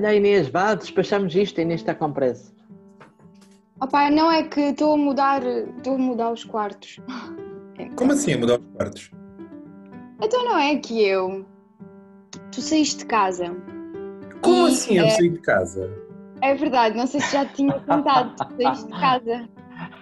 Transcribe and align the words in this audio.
Olha 0.00 0.14
Inês, 0.14 0.48
vá, 0.48 0.74
despachamos 0.74 1.34
isto, 1.36 1.58
a 1.60 1.62
Inês 1.62 1.82
está 1.82 1.94
com 1.94 2.10
pressa. 2.10 2.50
Opa, 3.82 4.10
não 4.10 4.32
é 4.32 4.42
que 4.44 4.58
estou 4.60 4.94
a 4.94 4.96
mudar, 4.96 5.42
estou 5.44 5.96
a 5.96 5.98
mudar 5.98 6.32
os 6.32 6.42
quartos. 6.42 6.98
Como 7.96 8.12
assim 8.12 8.32
a 8.32 8.38
mudar 8.38 8.60
os 8.60 8.66
quartos? 8.74 9.10
Então 10.22 10.42
não 10.46 10.58
é 10.58 10.76
que 10.76 11.02
eu. 11.02 11.44
Tu 12.50 12.62
saíste 12.62 13.00
de 13.00 13.04
casa. 13.06 13.54
Como 14.40 14.66
E, 14.68 14.70
assim 14.70 14.96
eu 14.96 15.04
é- 15.04 15.10
saí 15.10 15.28
de 15.28 15.38
casa? 15.40 15.90
É 16.40 16.54
verdade, 16.54 16.96
não 16.96 17.06
sei 17.06 17.20
se 17.20 17.32
já 17.34 17.44
te 17.44 17.56
tinha 17.56 17.78
contado. 17.80 18.34
Tu 18.36 18.62
saíste 18.62 18.86
de 18.86 18.98
casa. 18.98 19.48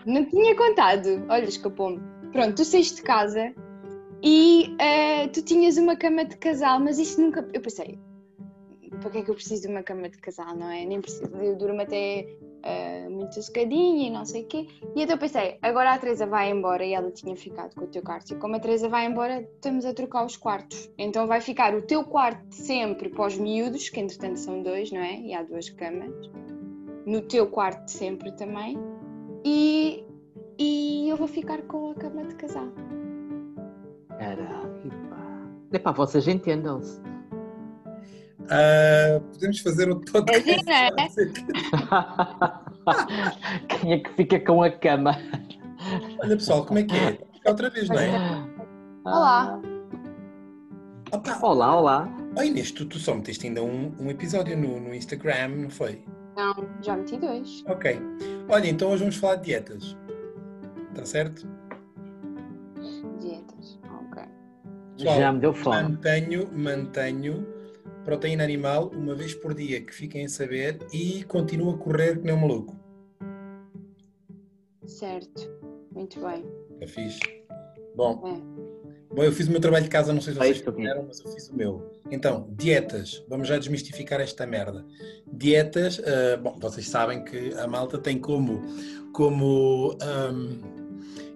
Não 0.07 0.25
tinha 0.27 0.55
contado. 0.57 1.25
Olha, 1.29 1.45
escapou-me. 1.45 2.01
Pronto, 2.33 2.55
tu 2.55 2.65
saíste 2.65 2.97
de 2.97 3.03
casa 3.03 3.53
e 4.23 4.77
eh, 4.79 5.27
tu 5.29 5.43
tinhas 5.43 5.77
uma 5.77 5.97
cama 5.97 6.25
de 6.25 6.37
casal, 6.37 6.79
mas 6.79 6.99
isso 7.01 7.21
nunca. 7.21 7.49
Eu 7.53 7.61
pensei, 7.61 7.99
para 9.01 9.11
que 9.11 9.19
é 9.19 9.23
que 9.23 9.31
eu 9.31 9.35
preciso 9.35 9.63
de 9.63 9.69
uma 9.69 9.83
cama 9.83 10.09
de 10.09 10.19
casal, 10.19 10.55
não 10.57 10.71
é? 10.71 10.85
Nem 10.85 11.01
preciso. 11.01 11.35
Eu 11.37 11.57
durmo 11.57 11.81
até 11.81 12.27
eh, 12.63 13.09
muito 13.09 13.35
sossegadinha 13.35 14.09
e 14.09 14.11
não 14.11 14.25
sei 14.25 14.43
o 14.43 14.47
quê. 14.47 14.67
E 14.95 15.03
então 15.03 15.17
pensei, 15.17 15.59
agora 15.63 15.95
a 15.95 15.99
Teresa 15.99 16.27
vai 16.27 16.51
embora 16.51 16.85
e 16.85 16.93
ela 16.93 17.11
tinha 17.11 17.37
ficado 17.37 17.75
com 17.75 17.85
o 17.85 17.87
teu 17.87 18.03
quarto. 18.03 18.33
E 18.33 18.37
como 18.37 18.57
a 18.57 18.61
Teresa 18.61 18.89
vai 18.89 19.07
embora, 19.07 19.41
estamos 19.41 19.85
a 19.85 19.95
trocar 19.95 20.25
os 20.25 20.37
quartos. 20.37 20.91
Então 20.99 21.27
vai 21.27 21.41
ficar 21.41 21.75
o 21.75 21.83
teu 21.83 22.05
quarto 22.05 22.53
sempre 22.55 23.09
para 23.09 23.27
os 23.27 23.39
miúdos, 23.39 23.89
que 23.89 24.01
entretanto 24.01 24.39
são 24.39 24.63
dois, 24.63 24.91
não 24.91 25.01
é? 25.01 25.21
E 25.21 25.35
há 25.35 25.43
duas 25.43 25.71
camas. 25.71 26.13
No 27.07 27.23
teu 27.23 27.47
quarto 27.47 27.89
sempre 27.89 28.33
também. 28.33 28.77
E, 29.45 30.05
e 30.59 31.09
eu 31.09 31.17
vou 31.17 31.29
ficar 31.29 31.63
com 31.63 31.91
a 31.91 31.95
cama 31.95 32.25
de 32.25 32.35
casal. 32.35 32.69
Caraca, 34.19 34.89
pá. 35.09 35.49
Epá, 35.73 35.93
vocês 35.93 36.27
entendam-se. 36.27 37.01
Ah, 38.51 39.21
podemos 39.33 39.61
fazer 39.61 39.91
um 39.93 40.01
podcast. 40.01 40.65
É 40.71 40.91
não 40.91 41.03
é? 41.03 41.09
Quem 43.69 43.93
é 43.93 43.99
que 43.99 44.11
fica 44.15 44.41
com 44.41 44.63
a 44.63 44.71
cama? 44.71 45.17
Olha 46.21 46.37
pessoal, 46.37 46.65
como 46.65 46.79
é 46.79 46.85
que 46.85 46.97
é? 46.97 47.13
Cá 47.43 47.51
outra 47.51 47.69
vez, 47.71 47.89
não 47.89 47.99
é? 47.99 48.11
Olá. 49.05 49.61
Opa, 51.13 51.39
Olá, 51.43 51.77
olá. 51.77 52.09
oh 52.37 52.43
Inês, 52.43 52.71
tu, 52.71 52.85
tu 52.87 52.99
só 52.99 53.15
meteste 53.15 53.47
ainda 53.47 53.63
um, 53.63 53.95
um 53.99 54.11
episódio 54.11 54.57
no, 54.57 54.81
no 54.81 54.95
Instagram, 54.95 55.49
não 55.49 55.71
foi? 55.71 56.03
Não, 56.37 56.55
já 56.83 56.97
meti 56.97 57.17
dois. 57.19 57.65
Ok. 57.67 57.99
Olha, 58.49 58.69
então 58.69 58.91
hoje 58.91 59.01
vamos 59.01 59.17
falar 59.17 59.37
de 59.37 59.45
dietas. 59.45 59.97
Está 60.91 61.05
certo? 61.05 61.47
Dietas. 63.21 63.79
Ok. 63.85 64.23
Pessoal, 64.97 65.19
Já 65.19 65.33
me 65.33 65.41
deu 65.41 65.53
fome. 65.55 65.83
Mantenho, 65.83 66.49
mantenho 66.53 67.58
proteína 68.05 68.45
animal 68.45 68.91
uma 68.95 69.15
vez 69.15 69.35
por 69.35 69.55
dia, 69.55 69.81
que 69.81 69.95
fiquem 69.95 70.25
a 70.25 70.29
saber, 70.29 70.79
e 70.93 71.25
continuo 71.25 71.71
a 71.75 71.79
correr 71.79 72.19
que 72.19 72.25
nem 72.25 72.35
um 72.35 72.39
maluco. 72.41 72.77
Certo. 74.87 75.51
Muito 75.93 76.21
bem. 76.21 76.45
É 76.81 76.87
fixe. 76.87 77.19
Bom, 77.95 78.23
É. 78.27 79.15
bom, 79.15 79.23
eu 79.25 79.33
fiz 79.33 79.49
o 79.49 79.51
meu 79.51 79.61
trabalho 79.61 79.85
de 79.85 79.91
casa, 79.91 80.13
não 80.13 80.21
sei 80.21 80.33
se 80.33 80.39
vocês 80.39 80.57
Feito. 80.59 80.73
fizeram, 80.73 81.05
mas 81.07 81.21
eu 81.21 81.33
fiz 81.33 81.49
o 81.49 81.57
meu. 81.57 81.91
Então, 82.11 82.49
dietas. 82.57 83.25
Vamos 83.29 83.49
já 83.49 83.59
desmistificar 83.59 84.21
esta 84.21 84.47
merda. 84.47 84.85
Dietas, 85.33 86.01
ah, 86.05 86.37
bom, 86.37 86.57
vocês 86.61 86.89
sabem 86.89 87.25
que 87.25 87.53
a 87.55 87.67
malta 87.67 87.99
tem 87.99 88.19
como, 88.19 88.63
como 89.13 89.97
ahm, 90.01 90.61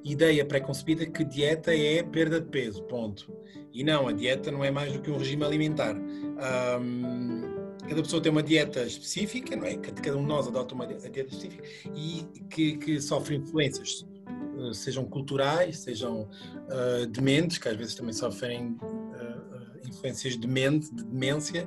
ideia 0.05 0.45
pré-concebida 0.45 1.07
que 1.07 1.25
dieta 1.25 1.75
é 1.75 2.03
perda 2.03 2.41
de 2.41 2.49
peso, 2.49 2.83
ponto. 2.85 3.31
E 3.73 3.83
não, 3.83 4.09
a 4.09 4.13
dieta 4.13 4.51
não 4.51 4.65
é 4.65 4.71
mais 4.71 4.93
do 4.93 5.01
que 5.01 5.11
um 5.11 5.17
regime 5.17 5.45
alimentar. 5.45 5.95
Ahm, 5.97 7.43
cada 7.89 8.03
pessoa 8.03 8.23
tem 8.23 8.31
uma 8.31 8.43
dieta 8.43 8.83
específica, 8.85 9.57
não 9.57 9.67
é? 9.67 9.77
Cada 9.77 10.17
um 10.17 10.23
de 10.23 10.29
nós 10.29 10.47
adota 10.47 10.75
uma 10.75 10.87
dieta 10.87 11.21
específica 11.21 11.63
e 11.97 12.25
que, 12.51 12.77
que 12.77 13.01
sofre 13.01 13.37
influências, 13.37 14.07
eh, 14.29 14.73
sejam 14.75 15.05
culturais, 15.05 15.79
sejam 15.79 16.29
eh, 16.71 17.07
dementes, 17.07 17.59
que 17.59 17.69
às 17.69 17.77
vezes 17.77 17.95
também 17.95 18.13
sofrem 18.13 18.77
eh, 19.15 19.89
influências 19.89 20.39
de 20.39 20.47
mente, 20.47 20.95
de 20.95 21.05
demência, 21.05 21.67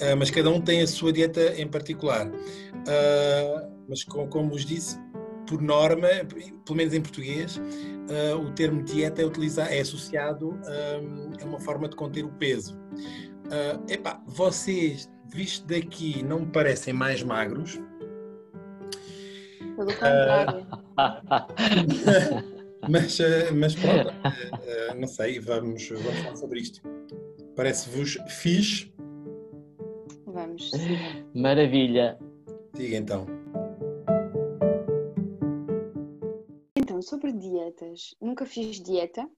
eh, 0.00 0.14
mas 0.14 0.30
cada 0.30 0.48
um 0.50 0.60
tem 0.60 0.82
a 0.82 0.86
sua 0.86 1.12
dieta 1.12 1.54
em 1.60 1.66
particular. 1.66 2.30
Mas 3.88 4.04
com- 4.04 4.28
como 4.28 4.50
vos 4.50 4.64
disse, 4.64 4.98
por 5.46 5.60
norma, 5.62 6.08
pelo 6.64 6.76
menos 6.76 6.92
em 6.92 7.00
português, 7.00 7.58
ah, 8.08 8.36
o 8.36 8.50
termo 8.52 8.82
dieta 8.82 9.22
é, 9.22 9.24
utilizado, 9.24 9.70
é 9.70 9.80
associado 9.80 10.58
ah, 10.66 11.42
a 11.42 11.44
uma 11.44 11.60
forma 11.60 11.88
de 11.88 11.96
conter 11.96 12.24
o 12.24 12.30
peso. 12.32 12.78
Ah, 13.50 13.80
epá, 13.88 14.22
vocês, 14.26 15.10
visto 15.26 15.66
daqui, 15.66 16.22
não 16.22 16.40
me 16.40 16.46
parecem 16.46 16.92
mais 16.92 17.22
magros, 17.22 17.78
Pelo 19.76 19.92
contrário. 19.92 20.66
mas, 22.88 23.20
ah, 23.20 23.52
mas 23.54 23.74
pronto, 23.74 24.12
não 24.98 25.06
sei, 25.06 25.38
vamos, 25.38 25.88
vamos 25.88 26.18
falar 26.20 26.36
sobre 26.36 26.60
isto. 26.60 26.80
Parece-vos 27.54 28.18
fixe? 28.28 28.92
Vamos. 30.26 30.70
Maravilha. 31.34 32.18
Diga 32.74 32.96
então. 32.96 33.26
Então, 36.98 37.02
sobre 37.02 37.32
dietas. 37.32 38.14
Nunca 38.20 38.44
fiz 38.44 38.80
dieta. 38.80 39.28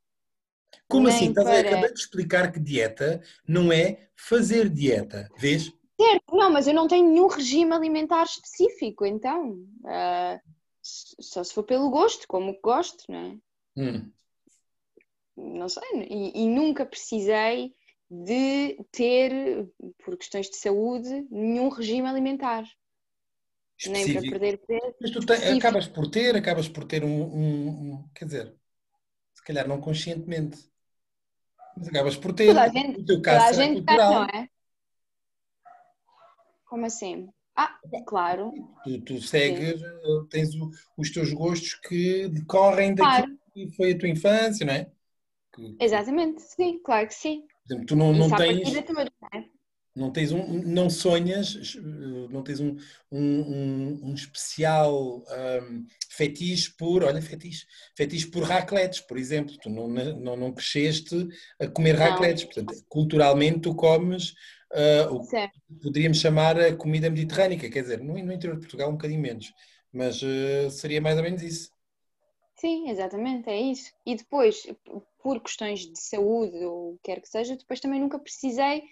Como 0.88 1.08
assim? 1.08 1.28
Estás 1.28 1.46
para- 1.46 1.60
acabei 1.60 1.92
de 1.92 2.00
explicar 2.00 2.50
que 2.52 2.58
dieta 2.58 3.20
não 3.46 3.70
é 3.70 4.08
fazer 4.16 4.68
dieta, 4.70 5.28
vês? 5.36 5.70
Certo, 6.00 6.34
não, 6.34 6.50
mas 6.50 6.66
eu 6.66 6.72
não 6.72 6.88
tenho 6.88 7.06
nenhum 7.06 7.26
regime 7.26 7.72
alimentar 7.72 8.22
específico, 8.24 9.04
então. 9.04 9.58
s- 10.82 11.14
só 11.20 11.44
se 11.44 11.52
for 11.52 11.62
pelo 11.64 11.90
gosto, 11.90 12.26
como 12.26 12.58
gosto, 12.62 13.04
não 13.12 13.18
é? 13.18 13.38
Hum. 13.76 14.10
Não 15.36 15.68
sei. 15.68 15.82
E, 16.08 16.42
e 16.44 16.48
nunca 16.48 16.86
precisei 16.86 17.74
de 18.10 18.82
ter, 18.90 19.68
por 20.02 20.16
questões 20.16 20.48
de 20.48 20.56
saúde, 20.56 21.26
nenhum 21.30 21.68
regime 21.68 22.08
alimentar. 22.08 22.64
Nem 23.86 23.92
para 24.04 24.20
Específico. 24.22 24.30
perder 24.30 24.58
peso. 24.66 24.94
Mas 25.00 25.10
tu 25.10 25.20
te- 25.20 25.32
específico. 25.32 25.58
acabas 25.58 25.88
por 25.88 26.10
ter, 26.10 26.36
acabas 26.36 26.68
por 26.68 26.84
ter 26.84 27.04
um, 27.04 27.08
um- 27.22 27.68
um- 27.94 28.08
Quer 28.14 28.24
dizer, 28.26 28.54
se 29.34 29.42
calhar 29.44 29.66
não 29.66 29.80
conscientemente. 29.80 30.58
Mas 31.76 31.88
acabas 31.88 32.16
por 32.16 32.32
ter. 32.34 32.48
Toda 32.48 32.62
a 32.62 32.68
gente, 32.68 33.00
o 33.00 33.04
teu 33.04 33.16
toda 33.16 33.22
caso 33.22 33.44
a 33.46 33.52
será 33.52 33.62
gente 33.64 33.74
tem, 33.74 33.84
cultural. 33.86 34.12
não 34.12 34.24
é? 34.24 34.48
Como 36.66 36.86
assim? 36.86 37.28
Ah, 37.56 37.78
claro, 38.06 38.52
Tu, 38.84 39.00
tu 39.02 39.20
segues, 39.20 39.82
eh, 39.82 39.86
tens 40.30 40.54
o- 40.54 40.70
os 40.96 41.10
teus 41.10 41.32
gostos 41.32 41.74
que 41.74 42.28
decorrem 42.28 42.94
daquilo 42.94 43.10
claro, 43.26 43.38
que 43.52 43.70
foi 43.76 43.92
a 43.92 43.98
tua 43.98 44.08
infância, 44.08 44.64
não 44.64 44.72
é? 44.72 44.90
Que, 45.52 45.76
exatamente, 45.80 46.40
sim, 46.42 46.80
claro 46.82 47.08
que 47.08 47.14
sim. 47.14 47.42
por 47.42 47.72
exemplo, 47.72 47.86
tu 47.86 47.96
não, 47.96 48.12
não 48.12 48.30
tens. 48.30 48.62
toda, 48.84 49.04
não 49.20 49.28
é? 49.40 49.48
Não 49.94 50.12
tens 50.12 50.30
um, 50.32 50.46
não 50.62 50.88
sonhas, 50.88 51.74
não 52.30 52.42
tens 52.42 52.60
um, 52.60 52.76
um, 53.10 53.18
um, 54.00 54.10
um 54.10 54.14
especial 54.14 55.24
ahm, 55.28 55.84
fetiche 56.08 56.72
por, 56.76 57.02
olha, 57.02 57.20
fetiche, 57.20 57.66
fetiche 57.96 58.28
por 58.28 58.44
racletes, 58.44 59.00
por 59.00 59.18
exemplo. 59.18 59.56
Tu 59.58 59.68
não, 59.68 59.88
não, 59.88 60.36
não 60.36 60.52
cresceste 60.52 61.28
a 61.58 61.66
comer 61.68 61.96
Não. 61.96 61.96
racletes, 61.96 62.44
portanto, 62.44 62.74
culturalmente 62.88 63.60
tu 63.62 63.74
comes 63.74 64.34
ah, 64.72 65.08
o 65.10 65.26
que 65.26 65.30
Certo. 65.30 65.60
poderíamos 65.82 66.18
chamar 66.20 66.58
a 66.60 66.74
comida 66.76 67.10
mediterrânica, 67.10 67.68
quer 67.70 67.82
dizer, 67.82 68.00
no, 68.00 68.14
no 68.14 68.32
interior 68.32 68.54
de 68.56 68.60
Portugal 68.60 68.88
um 68.90 68.92
bocadinho 68.92 69.20
menos, 69.20 69.52
mas 69.92 70.20
eh, 70.22 70.70
seria 70.70 71.00
mais 71.00 71.16
ou 71.16 71.22
menos 71.22 71.42
isso. 71.42 71.70
Sim, 72.56 72.88
exatamente, 72.90 73.48
é 73.48 73.58
isso. 73.60 73.92
E 74.06 74.14
depois, 74.14 74.66
por 75.22 75.40
questões 75.40 75.80
de 75.80 75.98
saúde 75.98 76.56
ou 76.64 76.92
o 76.92 76.96
que 76.98 77.04
quer 77.04 77.20
que 77.20 77.28
seja, 77.28 77.56
depois 77.56 77.80
também 77.80 78.00
nunca 78.00 78.18
precisei 78.18 78.82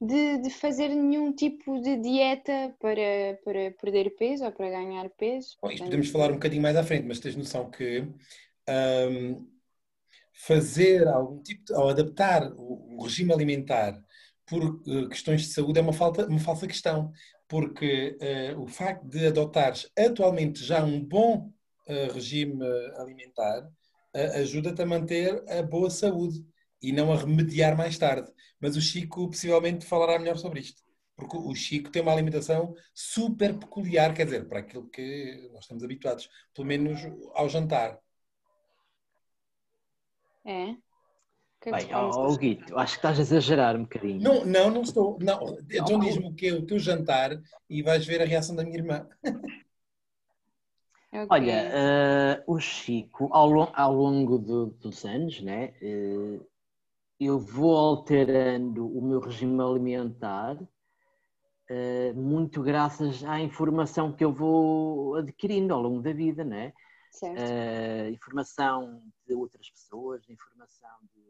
de, 0.00 0.38
de 0.38 0.50
fazer 0.50 0.88
nenhum 0.88 1.32
tipo 1.32 1.80
de 1.80 1.96
dieta 1.96 2.74
para, 2.78 3.38
para 3.44 3.70
perder 3.80 4.10
peso 4.16 4.44
ou 4.44 4.52
para 4.52 4.70
ganhar 4.70 5.08
peso. 5.10 5.56
Bom, 5.60 5.70
isto 5.70 5.84
podemos 5.84 6.08
falar 6.08 6.30
um 6.30 6.34
bocadinho 6.34 6.62
mais 6.62 6.76
à 6.76 6.84
frente, 6.84 7.06
mas 7.06 7.18
tens 7.18 7.34
noção 7.34 7.68
que 7.70 8.06
ahm, 8.68 9.44
fazer 10.32 11.06
algum 11.08 11.42
tipo 11.42 11.64
de, 11.64 11.72
ou 11.72 11.88
adaptar 11.88 12.52
o, 12.52 12.96
o 12.96 13.02
regime 13.02 13.32
alimentar 13.32 14.00
por 14.46 14.80
eh, 14.86 15.08
questões 15.08 15.42
de 15.42 15.48
saúde 15.48 15.78
é 15.78 15.82
uma, 15.82 15.92
falta, 15.92 16.26
uma 16.26 16.40
falsa 16.40 16.66
questão, 16.66 17.12
porque 17.46 18.16
eh, 18.20 18.54
o 18.56 18.66
facto 18.66 19.04
de 19.04 19.26
adotares 19.26 19.90
atualmente 19.98 20.64
já 20.64 20.82
um 20.82 21.04
bom 21.04 21.52
eh, 21.86 22.08
regime 22.12 22.64
alimentar 22.96 23.68
ajuda-te 24.34 24.82
a 24.82 24.86
manter 24.86 25.44
a 25.48 25.62
boa 25.62 25.90
saúde 25.90 26.42
e 26.82 26.92
não 26.92 27.12
a 27.12 27.16
remediar 27.16 27.76
mais 27.76 27.98
tarde. 27.98 28.30
Mas 28.60 28.76
o 28.76 28.80
Chico 28.80 29.28
possivelmente 29.28 29.86
falará 29.86 30.18
melhor 30.18 30.36
sobre 30.36 30.60
isto. 30.60 30.82
Porque 31.16 31.36
o 31.36 31.54
Chico 31.54 31.90
tem 31.90 32.00
uma 32.02 32.12
alimentação 32.12 32.74
super 32.94 33.58
peculiar, 33.58 34.14
quer 34.14 34.24
dizer, 34.24 34.48
para 34.48 34.60
aquilo 34.60 34.88
que 34.88 35.48
nós 35.52 35.64
estamos 35.64 35.82
habituados, 35.82 36.28
pelo 36.54 36.66
menos 36.68 37.00
ao 37.34 37.48
jantar. 37.48 37.98
É. 40.44 40.76
Que 41.60 41.70
é 41.70 41.78
que 41.78 41.86
Bem, 41.86 41.94
ó, 41.94 42.26
hoje? 42.26 42.38
Guito, 42.38 42.78
acho 42.78 42.92
que 42.92 42.98
estás 42.98 43.18
a 43.18 43.22
exagerar 43.22 43.76
um 43.76 43.82
bocadinho. 43.82 44.20
Não, 44.20 44.44
não, 44.44 44.70
não 44.70 44.82
estou. 44.82 45.18
Não. 45.20 45.58
Então 45.68 45.98
Não. 45.98 46.00
diz-me 46.00 46.28
o 46.28 46.34
que 46.34 46.46
é 46.46 46.52
o 46.52 46.64
teu 46.64 46.78
jantar 46.78 47.32
e 47.68 47.82
vais 47.82 48.06
ver 48.06 48.22
a 48.22 48.24
reação 48.24 48.54
da 48.54 48.64
minha 48.64 48.76
irmã. 48.78 49.08
O 51.10 51.20
quê? 51.20 51.26
Olha, 51.30 51.52
eh, 51.72 52.44
o 52.46 52.60
Chico, 52.60 53.30
ao, 53.32 53.74
ao 53.74 53.94
longo 53.94 54.36
do- 54.36 54.66
dos 54.66 55.06
anos, 55.06 55.40
né, 55.40 55.72
eh, 55.80 56.38
eu 57.20 57.38
vou 57.38 57.76
alterando 57.76 58.86
o 58.86 59.02
meu 59.02 59.20
regime 59.20 59.60
alimentar, 59.60 60.56
eh, 61.68 62.12
muito 62.14 62.62
graças 62.62 63.24
à 63.24 63.40
informação 63.40 64.12
que 64.12 64.24
eu 64.24 64.32
vou 64.32 65.16
adquirindo 65.16 65.74
ao 65.74 65.82
longo 65.82 66.00
da 66.00 66.12
vida, 66.12 66.44
né? 66.44 66.72
certo. 67.10 67.38
Eh, 67.38 68.10
informação 68.10 69.02
de 69.26 69.34
outras 69.34 69.68
pessoas, 69.70 70.28
informação 70.28 70.98
de, 71.14 71.22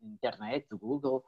de 0.00 0.08
internet, 0.08 0.66
do 0.68 0.78
Google, 0.78 1.22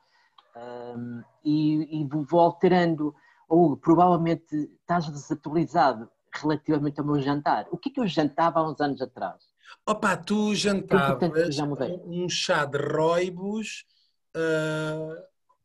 ahm, 0.57 1.23
e, 1.45 2.01
e 2.01 2.09
vou 2.09 2.41
alterando, 2.41 3.15
ou 3.49 3.77
provavelmente 3.77 4.57
estás 4.81 5.09
desatualizado 5.09 6.11
relativamente 6.35 6.99
ao 6.99 7.07
meu 7.07 7.21
jantar. 7.21 7.67
O 7.71 7.77
que 7.77 7.91
é 7.91 7.93
que 7.93 8.01
eu 8.01 8.07
jantava 8.07 8.61
há 8.61 8.69
uns 8.69 8.81
anos 8.81 9.03
atrás? 9.03 9.52
Opa, 9.87 10.17
tu 10.17 10.55
jantavas 10.55 11.55
já 11.55 11.65
um 11.65 12.29
chá 12.29 12.65
de 12.65 12.79
roibos. 12.79 13.85
ah, 14.35 15.17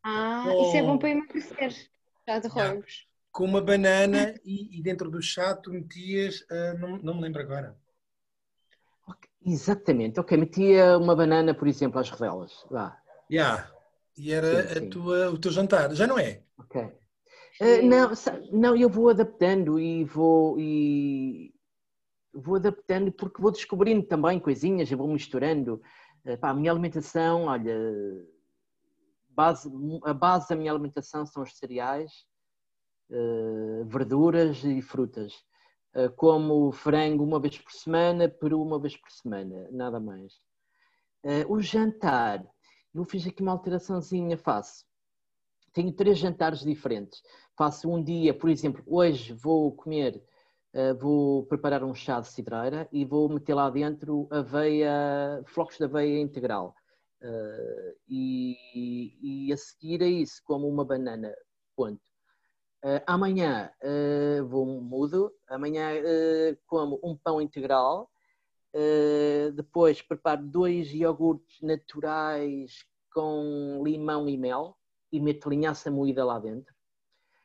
Ah, 0.03 0.43
Oh. 0.57 0.63
isso 0.63 0.77
é 0.77 0.81
bom 0.83 0.97
para 0.97 1.09
emagrecer. 1.09 1.73
Já 2.27 2.39
de 2.39 2.47
Já. 2.49 2.69
roubos. 2.71 3.07
com 3.31 3.45
uma 3.45 3.61
banana 3.61 4.33
e, 4.43 4.79
e 4.79 4.81
dentro 4.81 5.11
do 5.11 5.21
chá 5.21 5.53
tu 5.55 5.71
metias, 5.71 6.43
ah, 6.49 6.73
não, 6.79 6.97
não 6.97 7.13
me 7.15 7.21
lembro 7.21 7.41
agora. 7.41 7.77
Ok, 9.07 9.29
Exatamente, 9.45 10.19
ok, 10.19 10.37
metia 10.37 10.97
uma 10.97 11.15
banana, 11.15 11.53
por 11.53 11.67
exemplo, 11.67 11.99
às 11.99 12.09
rodelas. 12.09 12.65
Vá, 12.71 12.97
Yeah. 13.29 13.69
E 14.17 14.31
era 14.33 14.67
Sim, 14.67 14.73
sim. 14.79 14.87
a 14.87 14.89
tua, 14.89 15.29
o 15.29 15.37
teu 15.37 15.51
jantar, 15.51 15.93
já 15.93 16.07
não 16.07 16.17
é? 16.17 16.41
ok. 16.57 16.91
Eh, 17.59 17.81
não, 17.81 18.11
não, 18.51 18.75
eu 18.75 18.89
vou 18.89 19.09
adaptando 19.09 19.79
e 19.79 20.03
vou 20.03 20.59
e 20.59 21.53
vou 22.41 22.55
adaptando 22.55 23.11
porque 23.11 23.41
vou 23.41 23.51
descobrindo 23.51 24.05
também 24.05 24.39
coisinhas, 24.39 24.91
eu 24.91 24.97
vou 24.97 25.07
misturando. 25.07 25.81
Eh, 26.25 26.37
a 26.41 26.53
minha 26.53 26.71
alimentação, 26.71 27.45
olha, 27.45 27.75
base, 29.29 29.69
a 30.03 30.13
base 30.13 30.49
da 30.49 30.55
minha 30.55 30.71
alimentação 30.71 31.25
são 31.25 31.43
os 31.43 31.57
cereais, 31.57 32.11
eh, 33.09 33.83
verduras 33.85 34.63
e 34.63 34.81
frutas. 34.81 35.33
Eh, 35.93 36.09
como 36.09 36.71
frango 36.71 37.23
uma 37.23 37.39
vez 37.39 37.57
por 37.57 37.71
semana, 37.71 38.29
peru 38.29 38.61
uma 38.61 38.79
vez 38.79 38.95
por 38.95 39.11
semana, 39.11 39.67
nada 39.71 39.99
mais. 39.99 40.33
O 41.49 41.59
jantar, 41.59 42.45
eu 42.93 43.03
fiz 43.03 43.27
aqui 43.27 43.41
uma 43.41 43.51
alteraçãozinha, 43.51 44.37
faço. 44.37 44.85
Tenho 45.73 45.91
três 45.91 46.17
jantares 46.17 46.61
diferentes. 46.61 47.21
Faço 47.57 47.89
um 47.89 48.01
dia, 48.01 48.33
por 48.33 48.49
exemplo, 48.49 48.81
hoje 48.87 49.33
vou 49.33 49.75
comer, 49.75 50.23
eh, 50.77 50.93
vou 50.93 51.43
preparar 51.47 51.83
um 51.83 51.95
chá 51.95 52.19
de 52.19 52.27
cidreira 52.27 52.87
e 52.91 53.03
vou 53.03 53.27
meter 53.27 53.55
lá 53.55 53.67
dentro 53.67 54.27
aveia, 54.29 55.41
flocos 55.47 55.75
de 55.75 55.85
aveia 55.85 56.19
integral. 56.19 56.75
Eh, 57.19 57.95
e, 58.07 59.47
e 59.47 59.51
a 59.51 59.57
seguir 59.57 60.03
a 60.03 60.05
isso, 60.05 60.39
como 60.45 60.69
uma 60.69 60.85
banana, 60.85 61.33
ponto. 61.75 61.99
Eh, 62.83 63.03
amanhã 63.07 63.71
vou 64.47 64.67
mudo, 64.67 65.33
amanhã 65.47 65.89
como 66.67 66.99
um 67.03 67.17
pão 67.17 67.41
integral, 67.41 68.07
depois 69.55 69.99
preparo 70.03 70.45
dois 70.45 70.93
iogurtes 70.93 71.59
naturais 71.59 72.85
com 73.11 73.81
limão 73.83 74.29
e 74.29 74.37
mel 74.37 74.77
e 75.11 75.19
meto 75.19 75.49
linhaça 75.49 75.89
moída 75.89 76.23
lá 76.23 76.37
dentro. 76.37 76.71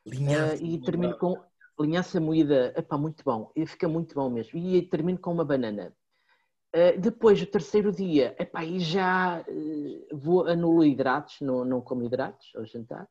Linhaça. 0.05 0.63
E 0.63 0.79
termino 0.79 1.17
com 1.17 1.41
linhaça 1.79 2.19
moída, 2.19 2.73
epá, 2.77 2.97
muito 2.97 3.23
bom, 3.23 3.51
e 3.55 3.65
fica 3.65 3.87
muito 3.87 4.15
bom 4.15 4.29
mesmo. 4.29 4.57
E 4.59 4.81
termino 4.83 5.19
com 5.19 5.31
uma 5.31 5.45
banana. 5.45 5.93
Eh, 6.71 6.97
depois, 6.97 7.41
o 7.41 7.45
terceiro 7.45 7.91
dia, 7.91 8.35
epá, 8.39 8.63
e 8.63 8.79
já 8.79 9.43
eh, 9.47 10.07
vou 10.11 10.47
anulo 10.47 10.83
hidratos, 10.83 11.39
não, 11.41 11.63
não 11.63 11.81
como 11.81 12.03
hidratos 12.03 12.51
ao 12.55 12.65
jantar. 12.65 13.07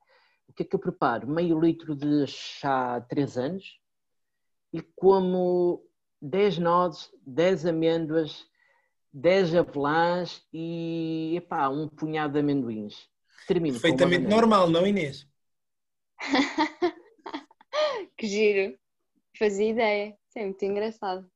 O 0.49 0.53
que 0.53 0.62
é 0.64 0.67
que 0.67 0.75
eu 0.75 0.81
preparo? 0.81 1.29
Meio 1.29 1.59
litro 1.59 1.94
de 1.94 2.26
chá 2.26 3.00
3 3.09 3.38
anos 3.38 3.81
e 4.73 4.82
como 4.97 5.85
10 6.20 6.58
nozes, 6.58 7.11
10 7.26 7.67
amêndoas, 7.67 8.44
10 9.12 9.55
avelãs 9.55 10.43
e 10.53 11.35
epá, 11.37 11.69
um 11.69 11.88
punhado 11.88 12.35
de 12.35 12.41
amendoins. 12.41 13.08
Termino 13.47 13.81
com 13.81 13.87
uma 13.87 13.97
Perfeitamente 13.97 14.29
normal, 14.29 14.69
não 14.69 14.87
Inês? 14.87 15.26
Que 18.23 18.29
giro. 18.29 18.79
Fazia 19.37 19.71
ideia. 19.71 20.17
Isso 20.29 20.39
é 20.39 20.45
muito 20.45 20.65
engraçado. 20.65 21.29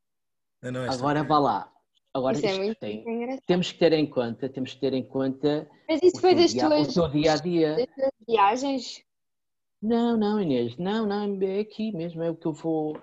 Não, 0.62 0.70
não, 0.70 0.84
esta- 0.84 0.94
Agora 0.94 1.24
vá 1.24 1.38
lá. 1.40 1.72
Agora 2.14 2.36
Isso 2.36 2.46
é 2.46 2.56
muito 2.58 2.78
tem- 2.78 3.00
engraçado. 3.04 3.42
temos 3.44 3.72
que 3.72 3.78
ter 3.80 3.92
em 3.92 4.08
conta, 4.08 4.48
temos 4.48 4.72
que 4.72 4.78
ter 4.80 4.92
em 4.94 5.02
conta 5.04 5.68
Mas 5.88 6.00
isso 6.00 6.18
o 6.18 6.20
foi 6.20 6.30
teu 6.30 6.42
das 6.44 6.52
dia, 6.52 6.68
tuas, 6.68 6.88
o 6.88 6.94
teu 6.94 7.08
dia 7.10 7.32
a 7.32 7.36
dia. 7.38 7.74
das 7.76 7.86
tuas 7.86 8.10
viagens? 8.28 9.02
Não, 9.82 10.16
não, 10.16 10.40
Inês, 10.40 10.76
não, 10.78 11.04
não, 11.04 11.42
é 11.42 11.58
aqui 11.58 11.90
mesmo, 11.90 12.22
é 12.22 12.30
o 12.30 12.36
que 12.36 12.46
eu 12.46 12.52
vou. 12.52 12.96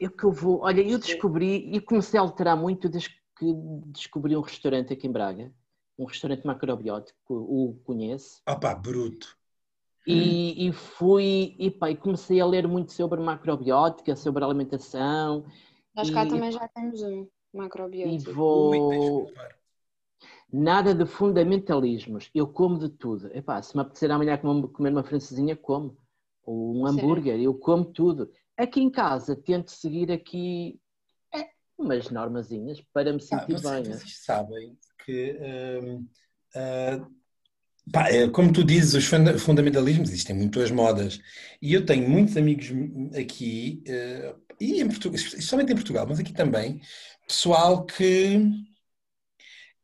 É 0.00 0.06
o 0.06 0.10
que 0.10 0.24
eu 0.24 0.32
vou. 0.32 0.60
Olha, 0.62 0.80
eu 0.80 0.98
descobri 0.98 1.70
e 1.70 1.78
comecei 1.82 2.18
a 2.18 2.22
alterar 2.22 2.56
muito 2.56 2.88
desde 2.88 3.10
que 3.38 3.52
descobri 3.88 4.34
um 4.34 4.40
restaurante 4.40 4.94
aqui 4.94 5.06
em 5.06 5.12
Braga, 5.12 5.52
um 5.98 6.06
restaurante 6.06 6.46
macrobiótico, 6.46 7.18
o 7.34 7.78
conheço, 7.84 8.40
Opa, 8.48 8.74
bruto. 8.74 9.37
E, 10.08 10.68
e 10.68 10.72
fui 10.72 11.54
e, 11.58 11.70
pá, 11.70 11.90
e 11.90 11.96
comecei 11.96 12.40
a 12.40 12.46
ler 12.46 12.66
muito 12.66 12.92
sobre 12.92 13.20
macrobiótica, 13.20 14.16
sobre 14.16 14.44
alimentação, 14.44 15.44
Nós 15.94 16.10
cá 16.10 16.24
E- 16.24 16.28
também 16.28 16.50
já 16.52 16.66
temos 16.68 17.02
um 17.02 17.26
e 17.54 17.56
macrobiótico. 17.58 18.24
De 18.24 18.32
vou. 18.32 19.30
Nada 20.50 20.94
de 20.94 21.04
fundamentalismos. 21.04 22.30
Eu 22.34 22.46
como 22.48 22.78
de 22.78 22.88
tudo. 22.88 23.28
Epá, 23.36 23.60
se 23.62 23.76
me 23.76 23.82
apetecer 23.82 24.10
amanhã 24.10 24.36
comer 24.38 24.68
comer 24.68 24.90
uma 24.92 25.04
francesinha, 25.04 25.54
como. 25.56 25.96
Ou 26.42 26.74
um 26.76 26.86
hambúrguer, 26.86 27.38
eu 27.40 27.54
como 27.54 27.84
tudo. 27.84 28.30
Aqui 28.56 28.80
em 28.80 28.90
casa 28.90 29.36
tento 29.36 29.70
seguir 29.70 30.10
aqui 30.10 30.80
é, 31.34 31.48
umas 31.76 32.10
normazinhas 32.10 32.80
para 32.92 33.12
me 33.12 33.18
Ah, 33.18 33.26
sentir 33.26 33.52
vocês, 33.52 33.62
bem. 33.62 33.92
vocês 33.92 34.24
sabem 34.24 34.78
que, 35.04 35.38
hum, 35.82 36.06
ah, 36.56 37.06
é, 38.08 38.28
como 38.28 38.52
tu 38.52 38.64
dizes, 38.64 38.94
os 38.94 39.06
funda- 39.06 39.38
fundamentalismos 39.38 40.10
existem 40.10 40.34
muito 40.36 40.60
as 40.60 40.70
modas. 40.70 41.20
E 41.60 41.72
eu 41.74 41.84
tenho 41.86 42.08
muitos 42.08 42.36
amigos 42.36 42.66
aqui, 43.16 43.82
eh, 43.86 44.34
e 44.60 44.80
em 44.80 44.88
Portugal, 44.88 45.16
especialmente 45.16 45.72
em 45.72 45.76
Portugal, 45.76 46.06
mas 46.08 46.18
aqui 46.18 46.32
também, 46.32 46.80
pessoal 47.26 47.84
que, 47.86 48.40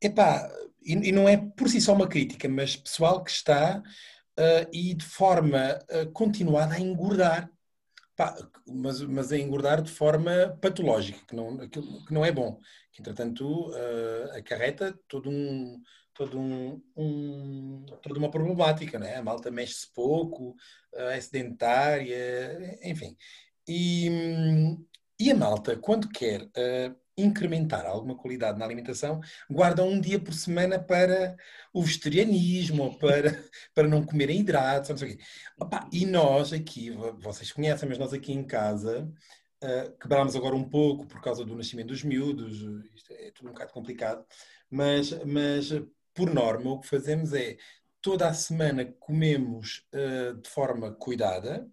epá, 0.00 0.50
e, 0.82 1.12
não 1.12 1.28
é 1.28 1.36
por 1.36 1.68
si 1.68 1.80
só 1.80 1.94
uma 1.94 2.08
crítica, 2.08 2.48
mas 2.48 2.76
pessoal 2.76 3.22
que 3.24 3.30
está 3.30 3.82
ah, 4.36 4.68
e 4.72 4.94
de 4.94 5.04
forma 5.04 5.58
ah, 5.90 6.06
continuada 6.12 6.74
a 6.74 6.80
engordar. 6.80 7.50
Pá, 8.16 8.36
mas, 8.66 9.00
mas 9.02 9.32
a 9.32 9.38
engordar 9.38 9.82
de 9.82 9.90
forma 9.90 10.56
patológica, 10.60 11.18
que 11.26 11.34
não, 11.34 11.68
que 11.68 12.12
não 12.12 12.24
é 12.24 12.30
bom, 12.30 12.60
que 12.92 13.00
entretanto 13.00 13.72
acarreta 14.36 14.96
todo 15.08 15.28
um, 15.30 15.82
todo 16.14 16.38
um, 16.38 16.82
um- 16.96 17.84
toda 18.02 18.18
uma 18.18 18.30
problemática, 18.30 18.98
não 18.98 19.06
é? 19.06 19.16
A 19.16 19.22
malta 19.22 19.50
mexe-se 19.50 19.92
pouco, 19.92 20.54
é 20.92 21.20
sedentária, 21.20 22.78
enfim. 22.82 23.16
E, 23.68 24.08
e 25.18 25.30
a 25.30 25.34
malta, 25.34 25.76
quando 25.76 26.08
quer 26.08 26.42
uh, 26.42 26.96
incrementar 27.16 27.86
alguma 27.86 28.16
qualidade 28.16 28.58
na 28.58 28.64
alimentação, 28.64 29.20
guarda 29.48 29.84
um 29.84 30.00
dia 30.00 30.18
por 30.20 30.34
semana 30.34 30.78
para 30.82 31.36
o 31.72 31.82
vegetarianismo, 31.82 32.98
para, 32.98 33.30
para 33.74 33.88
não 33.88 34.04
comerem 34.04 34.40
hidratos, 34.40 34.90
não 34.90 34.96
sei 34.96 35.12
o 35.14 35.16
quê. 35.16 35.24
Opa, 35.58 35.88
e 35.92 36.04
nós 36.06 36.52
aqui, 36.52 36.90
vo- 36.90 37.16
vocês 37.20 37.52
conhecem, 37.52 37.88
mas 37.88 37.98
nós 37.98 38.12
aqui 38.12 38.32
em 38.32 38.44
casa 38.44 39.08
uh, 39.62 39.98
quebrámos 39.98 40.34
agora 40.36 40.56
um 40.56 40.68
pouco 40.68 41.06
por 41.06 41.20
causa 41.22 41.44
do 41.44 41.54
nascimento 41.56 41.88
dos 41.88 42.02
miúdos, 42.02 42.62
é 43.10 43.30
tudo 43.30 43.48
um 43.48 43.52
bocado 43.52 43.72
complicado, 43.72 44.24
mas, 44.70 45.10
mas 45.24 45.70
por 46.14 46.32
norma 46.32 46.70
o 46.70 46.80
que 46.80 46.88
fazemos 46.88 47.32
é 47.32 47.56
toda 48.00 48.28
a 48.28 48.34
semana 48.34 48.84
comemos 49.00 49.86
uh, 49.94 50.34
de 50.40 50.48
forma 50.48 50.92
cuidada. 50.92 51.68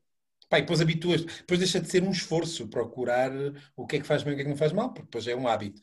Pá, 0.50 0.58
e 0.60 0.62
depois 0.62 0.82
habituas, 0.82 1.24
depois 1.24 1.60
deixa 1.60 1.80
de 1.80 1.90
ser 1.90 2.04
um 2.04 2.12
esforço 2.12 2.68
procurar 2.68 3.32
o 3.76 3.86
que 3.86 3.98
é 3.98 4.00
que 4.00 4.08
faz 4.08 4.24
bem 4.24 4.32
e 4.32 4.34
o 4.34 4.38
que 4.38 4.42
é 4.42 4.46
que 4.46 4.50
não 4.50 4.58
faz 4.58 4.74
mal, 4.74 4.90
porque 4.90 5.06
depois 5.06 5.28
é 5.28 5.36
um 5.36 5.48
hábito. 5.48 5.82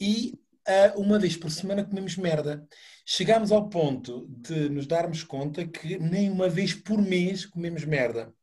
E 0.00 0.38
uh, 0.66 1.00
uma 1.00 1.18
vez 1.18 1.36
por 1.36 1.50
semana 1.50 1.84
comemos 1.84 2.16
merda. 2.16 2.66
Chegámos 3.04 3.52
ao 3.52 3.68
ponto 3.68 4.26
de 4.28 4.68
nos 4.68 4.86
darmos 4.86 5.22
conta 5.22 5.66
que 5.66 5.98
nem 5.98 6.30
uma 6.30 6.48
vez 6.48 6.74
por 6.74 7.00
mês 7.00 7.46
comemos 7.46 7.84
merda. 7.84 8.34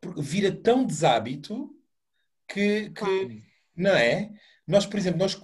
Porque 0.00 0.22
vira 0.22 0.52
tão 0.52 0.84
deshábito 0.84 1.74
que, 2.48 2.90
que 2.90 3.42
não 3.76 3.90
é? 3.90 4.32
Nós, 4.66 4.86
por 4.86 4.98
exemplo, 4.98 5.18
nós 5.18 5.34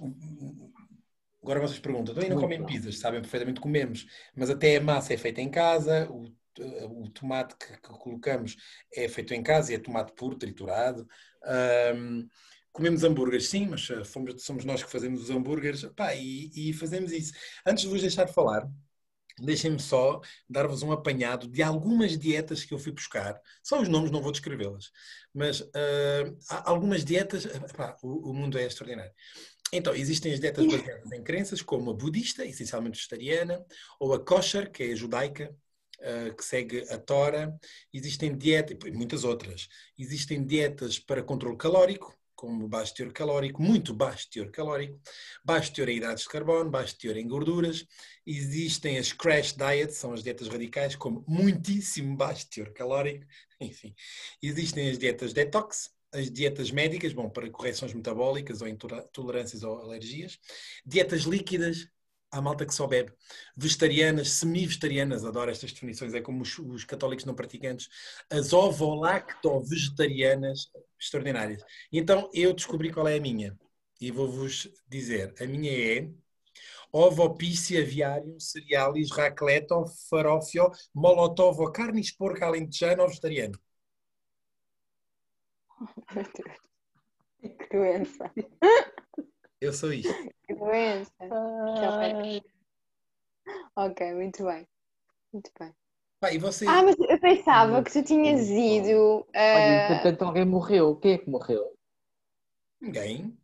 Agora 1.41 1.59
vocês 1.59 1.79
perguntam, 1.79 2.13
então 2.15 2.29
não 2.29 2.41
comem 2.41 2.65
pizzas? 2.65 2.99
Sabem 2.99 3.21
perfeitamente 3.21 3.59
que 3.59 3.63
comemos, 3.63 4.05
mas 4.35 4.49
até 4.49 4.77
a 4.77 4.81
massa 4.81 5.13
é 5.13 5.17
feita 5.17 5.41
em 5.41 5.49
casa, 5.49 6.07
o, 6.11 6.31
o 7.03 7.09
tomate 7.09 7.55
que, 7.55 7.73
que, 7.73 7.89
colocamos 7.97 8.55
é 8.93 9.07
feito 9.07 9.33
em 9.33 9.41
casa 9.41 9.71
e 9.71 9.75
é 9.75 9.79
tomate 9.79 10.13
puro, 10.13 10.35
triturado. 10.35 11.07
Um, 11.95 12.27
comemos 12.71 13.03
hambúrgueres, 13.03 13.49
sim, 13.49 13.67
mas 13.67 13.89
eh, 13.89 14.03
fomos, 14.03 14.43
somos 14.43 14.63
nós 14.63 14.83
que 14.83 14.91
fazemos 14.91 15.23
os 15.23 15.29
hambúrgueres 15.29 15.83
pá, 15.95 16.13
e, 16.15 16.51
e 16.55 16.73
fazemos 16.73 17.11
isso. 17.11 17.33
Antes 17.65 17.83
de 17.83 17.89
vos 17.89 18.01
deixar 18.01 18.25
de 18.25 18.33
falar, 18.33 18.67
Deixem-me 19.39 19.79
só 19.79 20.21
dar-vos 20.47 20.83
um 20.83 20.91
apanhado 20.91 21.47
de 21.47 21.63
algumas 21.63 22.17
dietas 22.17 22.63
que 22.63 22.73
eu 22.73 22.79
fui 22.79 22.91
buscar. 22.91 23.39
Só 23.63 23.81
os 23.81 23.87
nomes, 23.87 24.11
não 24.11 24.21
vou 24.21 24.31
descrevê-las. 24.31 24.91
Mas 25.33 25.61
uh, 25.61 26.37
algumas 26.63 27.03
dietas. 27.03 27.45
Epá, 27.45 27.97
o, 28.03 28.29
o, 28.29 28.33
mundo 28.33 28.57
é 28.59 28.65
extraordinário. 28.65 29.11
Então, 29.71 29.95
existem 29.95 30.33
as 30.33 30.39
dietas 30.39 30.65
baseadas 30.65 31.11
em 31.11 31.23
crenças, 31.23 31.61
como 31.61 31.91
a 31.91 31.93
budista, 31.93 32.45
essencialmente 32.45 32.97
vegetariana, 32.97 33.65
ou 33.99 34.13
a 34.13 34.19
kosher, 34.19 34.69
que 34.69 34.83
é 34.83 34.95
judaica, 34.95 35.55
uh, 35.99 36.35
que 36.35 36.43
segue 36.43 36.81
a 36.89 36.97
Tora. 36.97 37.57
Existem 37.93 38.37
dietas, 38.37 38.77
e 38.85 38.91
muitas 38.91 39.23
outras. 39.23 39.69
Existem 39.97 40.45
dietas 40.45 40.99
para 40.99 41.23
controle 41.23 41.55
calórico, 41.55 42.13
como 42.41 42.67
baixo 42.67 42.95
teor 42.95 43.13
calórico, 43.13 43.61
muito 43.61 43.93
baixo 43.93 44.27
teor 44.31 44.49
calórico, 44.49 44.99
baixo 45.45 45.71
teor 45.71 45.89
em 45.89 45.97
hidratos 45.97 46.23
de 46.23 46.29
carbono, 46.29 46.71
baixo 46.71 46.97
teor 46.97 47.15
em 47.15 47.27
gorduras. 47.27 47.85
Existem 48.25 48.97
as 48.97 49.13
crash 49.13 49.53
diets, 49.53 49.97
são 49.97 50.11
as 50.11 50.23
dietas 50.23 50.47
radicais, 50.47 50.95
como 50.95 51.23
muitíssimo 51.27 52.17
baixo 52.17 52.49
teor 52.49 52.73
calórico. 52.73 53.25
Enfim, 53.61 53.93
existem 54.41 54.89
as 54.89 54.97
dietas 54.97 55.33
detox, 55.33 55.91
as 56.13 56.31
dietas 56.31 56.71
médicas, 56.71 57.13
bom, 57.13 57.29
para 57.29 57.49
correções 57.49 57.93
metabólicas 57.93 58.61
ou 58.61 58.67
intolerâncias 58.67 59.63
ou 59.63 59.79
alergias, 59.79 60.37
dietas 60.85 61.21
líquidas, 61.21 61.87
há 62.31 62.41
malta 62.41 62.65
que 62.65 62.73
só 62.73 62.87
bebe, 62.87 63.13
vegetarianas, 63.55 64.31
semi-vegetarianas, 64.31 65.25
adoro 65.25 65.51
estas 65.51 65.73
definições, 65.73 66.13
é 66.13 66.21
como 66.21 66.41
os, 66.41 66.57
os 66.59 66.85
católicos 66.85 67.25
não 67.25 67.35
praticantes, 67.35 67.89
as 68.29 68.53
ovo-lacto-vegetarianas, 68.53 70.69
extraordinárias. 70.99 71.63
Então 71.91 72.29
eu 72.33 72.53
descobri 72.53 72.91
qual 72.91 73.07
é 73.07 73.17
a 73.17 73.21
minha 73.21 73.57
e 73.99 74.11
vou-vos 74.11 74.69
dizer. 74.87 75.33
A 75.39 75.45
minha 75.45 75.71
é 75.71 76.09
ovo 76.91 77.35
pisse 77.35 77.77
aviário, 77.77 78.39
cerealis, 78.39 79.11
racleto, 79.11 79.85
farofio, 80.09 80.69
molotov, 80.93 81.71
carnes 81.71 82.11
porca 82.11 82.45
alentejano 82.45 83.03
ou 83.03 83.09
vegetariano. 83.09 83.59
Que 87.41 87.75
doença. 87.75 88.31
Eu 89.59 89.73
sou 89.73 89.91
isto. 89.91 90.13
Que 90.45 90.53
doença. 90.53 91.11
Ok, 93.75 94.13
muito 94.13 94.45
bem. 94.45 94.67
Muito 95.33 95.51
bem. 95.59 95.73
Pá, 96.19 96.29
você... 96.39 96.67
Ah, 96.67 96.83
mas 96.83 96.95
eu 96.99 97.19
pensava 97.19 97.83
que 97.83 97.91
tu 97.91 98.03
tinhas 98.03 98.47
ido. 98.47 99.21
Uh... 99.21 99.25
Olha, 99.33 99.85
entretanto, 99.85 100.23
alguém 100.23 100.45
morreu. 100.45 100.95
Quem 100.97 101.13
é 101.13 101.17
que 101.17 101.29
morreu? 101.29 101.75
Ninguém. 102.79 103.35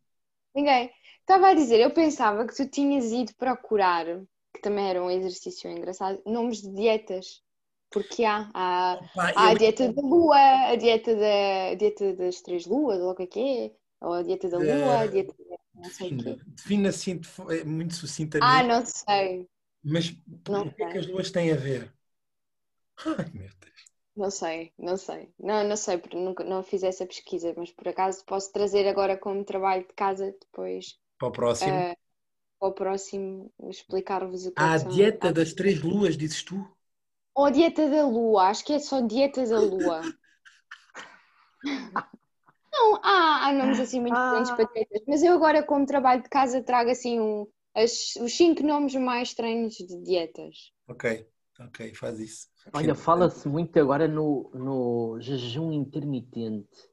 Ninguém. 0.53 0.91
Estava 1.21 1.49
a 1.49 1.53
dizer, 1.55 1.79
eu 1.79 1.91
pensava 1.91 2.45
que 2.45 2.55
tu 2.55 2.69
tinhas 2.69 3.11
ido 3.11 3.33
procurar, 3.35 4.05
que 4.53 4.61
também 4.61 4.89
era 4.89 5.03
um 5.03 5.09
exercício 5.09 5.69
engraçado, 5.69 6.21
nomes 6.25 6.61
de 6.61 6.73
dietas. 6.73 7.43
Porque 7.91 8.23
há, 8.23 8.49
há, 8.53 8.99
Pá, 9.13 9.31
há 9.35 9.47
a 9.49 9.53
dieta 9.53 9.91
da 9.91 10.01
lua, 10.01 10.37
a 10.37 10.75
dieta, 10.75 11.15
da, 11.15 11.69
a 11.71 11.75
dieta 11.75 12.13
das 12.13 12.41
três 12.41 12.65
luas, 12.65 12.99
ou 12.99 13.11
o 13.11 13.15
que 13.15 13.23
é 13.23 13.27
que 13.27 13.39
é, 13.39 13.71
ou 14.01 14.13
a 14.13 14.23
dieta 14.23 14.49
da 14.49 14.57
lua, 14.59 14.99
a 15.01 15.07
dieta 15.07 15.33
da 15.49 15.57
não 15.75 15.83
sei 15.89 16.09
o 16.09 16.17
quê. 16.17 16.37
Defina 16.47 16.89
assim, 16.89 17.21
é 17.49 17.63
muito 17.63 17.93
sucintamente. 17.95 18.51
Ah, 18.51 18.63
não 18.63 18.85
sei. 18.85 19.47
Mas 19.83 20.13
não 20.47 20.67
o 20.67 20.73
que 20.73 20.83
é 20.83 20.87
que 20.87 20.97
as 20.97 21.07
luas 21.07 21.31
têm 21.31 21.51
a 21.51 21.55
ver? 21.55 21.93
Ai, 23.05 23.29
meu 23.33 23.49
Deus. 23.61 23.87
Não 24.15 24.31
sei, 24.31 24.73
não 24.77 24.97
sei. 24.97 25.31
Não, 25.39 25.63
não 25.63 25.77
sei, 25.77 25.97
porque 25.97 26.17
nunca 26.17 26.43
não 26.43 26.63
fiz 26.63 26.83
essa 26.83 27.05
pesquisa, 27.05 27.53
mas 27.55 27.71
por 27.71 27.87
acaso 27.87 28.25
posso 28.25 28.51
trazer 28.51 28.87
agora 28.87 29.15
como 29.17 29.45
trabalho 29.45 29.87
de 29.87 29.93
casa 29.93 30.35
depois. 30.41 30.97
Para 31.19 31.27
o 31.27 31.31
próximo? 31.31 31.79
Uh, 31.79 31.95
para 32.59 32.69
o 32.69 32.73
próximo, 32.73 33.53
explicar-vos 33.69 34.45
o 34.47 34.51
que 34.51 34.61
ah, 34.61 34.73
A 34.73 34.77
dieta 34.77 35.31
das 35.31 35.53
três 35.53 35.81
luas, 35.81 36.17
dizes 36.17 36.43
tu? 36.43 36.67
Ou 37.37 37.45
a 37.45 37.51
dieta 37.51 37.87
da 37.87 38.03
lua, 38.03 38.47
acho 38.47 38.65
que 38.65 38.73
é 38.73 38.79
só 38.79 38.99
dieta 38.99 39.45
da 39.45 39.59
lua. 39.59 40.01
não, 42.73 42.95
há, 43.03 43.45
há 43.45 43.53
nomes 43.53 43.79
assim 43.79 44.01
muito 44.01 44.15
diferentes 44.15 44.49
ah. 44.49 44.55
para 44.55 44.65
dietas, 44.65 45.03
mas 45.07 45.21
eu 45.21 45.33
agora, 45.33 45.61
como 45.61 45.85
trabalho 45.85 46.23
de 46.23 46.29
casa, 46.29 46.63
trago 46.63 46.89
assim 46.89 47.19
um, 47.19 47.45
as, 47.75 48.15
os 48.15 48.35
cinco 48.35 48.63
nomes 48.63 48.95
mais 48.95 49.27
estranhos 49.29 49.75
de 49.75 50.01
dietas. 50.01 50.73
Ok, 50.87 51.29
ok, 51.59 51.93
faz 51.93 52.19
isso. 52.19 52.47
Olha, 52.73 52.95
fala-se 52.95 53.47
muito 53.47 53.79
agora 53.79 54.07
no, 54.07 54.49
no 54.55 55.21
jejum 55.21 55.71
intermitente. 55.71 56.89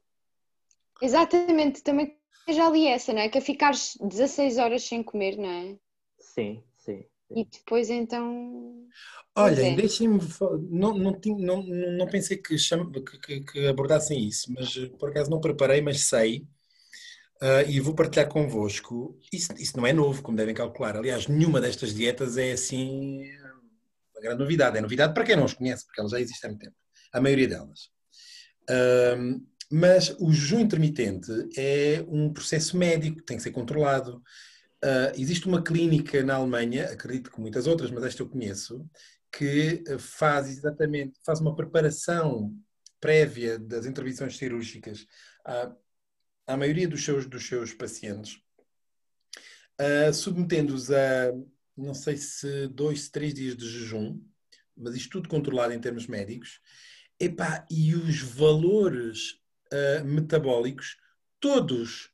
Exatamente, 1.01 1.81
também 1.81 2.15
já 2.49 2.69
li 2.69 2.85
essa, 2.85 3.11
não 3.11 3.21
é? 3.21 3.29
Que 3.29 3.39
é 3.39 3.41
ficar 3.41 3.71
16 3.71 4.59
horas 4.59 4.83
sem 4.83 5.01
comer, 5.01 5.37
não 5.37 5.49
é? 5.49 5.75
Sim, 6.19 6.63
sim. 6.77 7.03
E 7.31 7.45
depois 7.45 7.89
então. 7.89 8.87
Olhem, 9.35 9.73
é. 9.73 9.75
deixem-me. 9.75 10.19
Não, 10.69 10.97
não, 10.97 11.19
não, 11.25 11.63
não 11.63 12.07
pensei 12.07 12.37
que, 12.37 12.57
cham... 12.57 12.91
que, 12.91 13.41
que, 13.41 13.67
abordassem 13.67 14.27
isso, 14.27 14.51
mas 14.53 14.75
por 14.99 15.09
acaso 15.09 15.29
não 15.29 15.41
preparei, 15.41 15.81
mas 15.81 16.01
sei. 16.01 16.47
Uh, 17.41 17.69
e 17.69 17.79
vou 17.79 17.93
partilhar 17.93 18.29
convosco. 18.29 19.19
Isso, 19.31 19.51
isso 19.57 19.75
não 19.75 19.85
é 19.85 19.91
novo, 19.91 20.21
como 20.21 20.37
devem 20.37 20.55
calcular. 20.55 20.95
Aliás, 20.95 21.27
nenhuma 21.27 21.59
destas 21.59 21.93
dietas 21.93 22.37
é 22.37 22.53
assim 22.53 23.21
uma 24.15 24.21
grande 24.21 24.39
novidade. 24.39 24.77
É 24.77 24.81
novidade 24.81 25.13
para 25.13 25.25
quem 25.25 25.35
não 25.35 25.45
os 25.45 25.53
conhece, 25.53 25.85
porque 25.85 25.99
elas 25.99 26.11
já 26.11 26.19
existem 26.19 26.47
há 26.47 26.51
muito 26.51 26.63
tempo. 26.63 26.75
A 27.11 27.21
maioria 27.21 27.47
delas. 27.47 27.89
Um, 29.17 29.45
mas 29.71 30.15
o 30.19 30.31
jejum 30.31 30.59
intermitente 30.59 31.31
é 31.57 32.03
um 32.07 32.31
processo 32.31 32.77
médico, 32.77 33.21
tem 33.23 33.37
que 33.37 33.43
ser 33.43 33.51
controlado. 33.51 34.21
Uh, 34.85 35.19
existe 35.19 35.47
uma 35.47 35.63
clínica 35.63 36.21
na 36.23 36.35
Alemanha, 36.35 36.85
acredito 36.91 37.31
que 37.31 37.41
muitas 37.41 37.65
outras, 37.65 37.89
mas 37.89 38.03
esta 38.03 38.21
eu 38.21 38.29
conheço, 38.29 38.87
que 39.31 39.83
faz 39.97 40.47
exatamente, 40.47 41.19
faz 41.25 41.41
uma 41.41 41.55
preparação 41.55 42.55
prévia 42.99 43.57
das 43.57 43.87
intervenções 43.87 44.37
cirúrgicas 44.37 45.07
à, 45.43 45.75
à 46.45 46.55
maioria 46.55 46.87
dos 46.87 47.03
seus, 47.03 47.25
dos 47.25 47.47
seus 47.47 47.73
pacientes, 47.73 48.39
uh, 49.81 50.13
submetendo-os 50.13 50.91
a 50.91 51.33
não 51.75 51.93
sei 51.93 52.15
se 52.15 52.67
dois, 52.67 53.09
três 53.09 53.33
dias 53.33 53.57
de 53.57 53.67
jejum, 53.67 54.21
mas 54.77 54.95
isto 54.95 55.09
tudo 55.09 55.29
controlado 55.29 55.73
em 55.73 55.79
termos 55.79 56.07
médicos. 56.07 56.61
Epá, 57.19 57.65
e 57.69 57.95
os 57.95 58.21
valores 58.21 59.39
uh, 59.73 60.05
metabólicos, 60.05 60.97
todos 61.39 62.11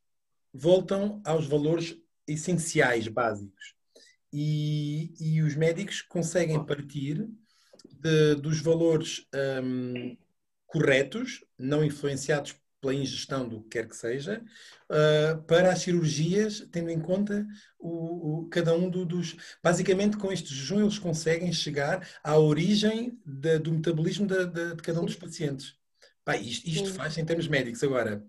voltam 0.54 1.22
aos 1.26 1.46
valores 1.46 1.96
essenciais, 2.34 3.08
básicos. 3.08 3.76
E, 4.34 5.14
e 5.20 5.42
os 5.42 5.56
médicos 5.56 6.02
conseguem 6.02 6.64
partir 6.64 7.28
de, 8.00 8.36
dos 8.36 8.62
valores 8.62 9.28
um, 9.64 10.18
corretos, 10.66 11.44
não 11.58 11.84
influenciados 11.84 12.56
pela 12.82 12.96
ingestão 12.96 13.48
do 13.48 13.62
que 13.62 13.70
quer 13.70 13.88
que 13.88 13.96
seja, 13.96 14.44
uh, 14.90 15.42
para 15.44 15.72
as 15.72 15.80
cirurgias, 15.80 16.68
tendo 16.72 16.90
em 16.90 17.00
conta 17.00 17.46
o, 17.78 18.40
o 18.40 18.50
cada 18.50 18.74
um 18.74 18.90
do, 18.90 19.06
dos. 19.06 19.36
Basicamente, 19.64 20.18
com 20.18 20.32
este 20.32 20.54
jejum, 20.54 20.82
eles 20.82 20.98
conseguem 20.98 21.54
chegar 21.54 22.08
à 22.24 22.38
origem 22.38 23.20
de, 23.24 23.60
do 23.60 23.72
metabolismo 23.72 24.26
de, 24.26 24.48
de, 24.48 24.76
de, 24.76 24.82
cada 24.82 25.00
um 25.00 25.06
dos 25.06 25.16
pacientes. 25.16 25.76
Pá, 26.26 26.36
isto, 26.36 26.68
isto 26.68 26.94
faz 26.94 27.18
em 27.18 27.26
termos 27.26 27.48
médicos. 27.48 27.84
Agora, 27.84 28.26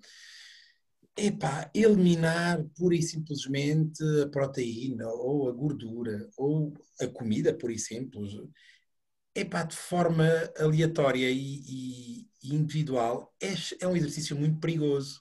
epá, 1.16 1.70
eliminar 1.74 2.64
pura 2.76 2.94
e 2.94 3.02
simplesmente 3.02 4.02
a 4.22 4.28
proteína, 4.28 5.08
ou 5.08 5.48
a 5.48 5.52
gordura, 5.52 6.28
ou 6.36 6.72
a 7.00 7.06
comida, 7.06 7.54
pura 7.54 7.72
e 7.72 7.78
simples, 7.78 8.32
epá, 9.34 9.62
de 9.62 9.76
forma 9.76 10.26
aleatória 10.58 11.30
e, 11.30 12.28
e 12.42 12.54
individual, 12.54 13.32
é, 13.40 13.52
é 13.80 13.86
um 13.86 13.96
exercício 13.96 14.36
muito 14.36 14.58
perigoso. 14.58 15.20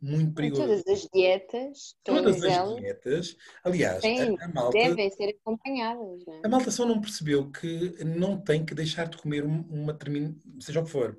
Muito 0.00 0.34
perigoso. 0.34 0.62
Todas 0.62 0.86
as 0.86 1.08
dietas, 1.12 1.96
todas, 2.04 2.36
todas 2.36 2.44
as 2.44 2.76
dietas, 2.76 3.36
aliás, 3.64 4.04
a, 4.04 4.44
a, 4.44 4.48
malta, 4.48 4.78
devem 4.78 5.10
ser 5.10 5.30
acompanhadas. 5.40 6.22
Não 6.26 6.34
é? 6.34 6.40
A 6.44 6.48
malta 6.48 6.70
só 6.70 6.84
não 6.84 7.00
percebeu 7.00 7.50
que 7.50 8.04
não 8.04 8.38
tem 8.38 8.64
que 8.64 8.74
deixar 8.74 9.08
de 9.08 9.16
comer 9.16 9.42
uma 9.42 9.94
termina, 9.94 10.36
seja 10.60 10.80
o 10.80 10.84
que 10.84 10.90
for. 10.90 11.18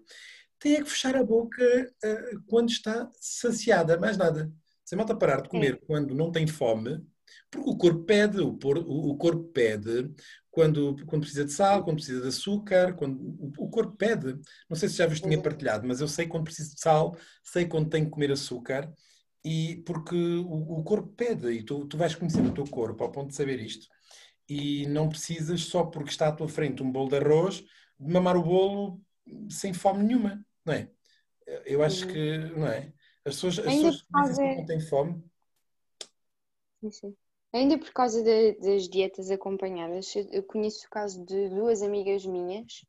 Tem 0.59 0.75
é 0.75 0.83
que 0.83 0.89
fechar 0.89 1.15
a 1.15 1.23
boca 1.23 1.63
uh, 2.03 2.41
quando 2.47 2.69
está 2.69 3.09
saciada, 3.19 3.99
mais 3.99 4.17
nada. 4.17 4.51
Se 4.83 4.95
a 4.95 4.97
malta 4.97 5.15
parar 5.15 5.41
de 5.41 5.49
comer 5.49 5.75
Sim. 5.75 5.81
quando 5.85 6.15
não 6.15 6.31
tem 6.31 6.47
fome, 6.47 7.05
porque 7.51 7.69
o 7.69 7.77
corpo 7.77 8.03
pede, 8.03 8.39
o, 8.41 8.57
o 8.57 9.17
corpo 9.17 9.43
pede 9.51 10.11
quando, 10.49 10.95
quando 11.05 11.21
precisa 11.21 11.45
de 11.45 11.51
sal, 11.51 11.83
quando 11.83 11.97
precisa 11.97 12.21
de 12.21 12.27
açúcar, 12.29 12.95
quando 12.95 13.19
o, 13.21 13.51
o 13.59 13.69
corpo 13.69 13.95
pede. 13.95 14.39
Não 14.69 14.75
sei 14.75 14.89
se 14.89 14.95
já 14.95 15.07
vos 15.07 15.21
tinha 15.21 15.41
partilhado, 15.41 15.87
mas 15.87 16.01
eu 16.01 16.07
sei 16.07 16.27
quando 16.27 16.45
preciso 16.45 16.73
de 16.73 16.81
sal, 16.81 17.15
sei 17.43 17.65
quando 17.65 17.89
tenho 17.89 18.05
que 18.05 18.11
comer 18.11 18.31
açúcar 18.31 18.91
e 19.43 19.81
porque 19.85 20.15
o, 20.15 20.79
o 20.79 20.83
corpo 20.83 21.09
pede, 21.15 21.49
e 21.51 21.63
tu, 21.63 21.85
tu 21.85 21.97
vais 21.97 22.13
conhecer 22.15 22.41
o 22.41 22.53
teu 22.53 22.65
corpo 22.65 23.03
ao 23.03 23.11
ponto 23.11 23.29
de 23.29 23.35
saber 23.35 23.59
isto. 23.61 23.87
E 24.49 24.85
não 24.87 25.09
precisas, 25.09 25.61
só 25.61 25.85
porque 25.85 26.09
está 26.09 26.27
à 26.27 26.31
tua 26.31 26.49
frente 26.49 26.83
um 26.83 26.91
bolo 26.91 27.09
de 27.09 27.17
arroz, 27.17 27.63
de 27.99 28.11
mamar 28.11 28.35
o 28.35 28.43
bolo 28.43 29.01
sem 29.49 29.73
fome 29.73 30.03
nenhuma, 30.03 30.45
não 30.67 30.73
é? 30.73 30.89
Eu 31.65 31.81
acho 31.81 32.05
uhum. 32.05 32.13
que, 32.13 32.37
não 32.57 32.67
é? 32.67 32.93
As 33.25 33.35
pessoas, 33.35 33.59
as 33.59 33.65
pessoas 33.65 34.01
causa... 34.13 34.43
não 34.43 34.65
têm 34.65 34.79
fome. 34.81 35.23
Sim, 36.81 36.91
sim. 36.91 37.17
Ainda 37.53 37.77
por 37.77 37.91
causa 37.93 38.21
de, 38.21 38.53
das 38.59 38.87
dietas 38.89 39.31
acompanhadas, 39.31 40.13
eu 40.31 40.43
conheço 40.43 40.85
o 40.85 40.89
caso 40.89 41.25
de 41.25 41.49
duas 41.49 41.81
amigas 41.81 42.25
minhas 42.25 42.85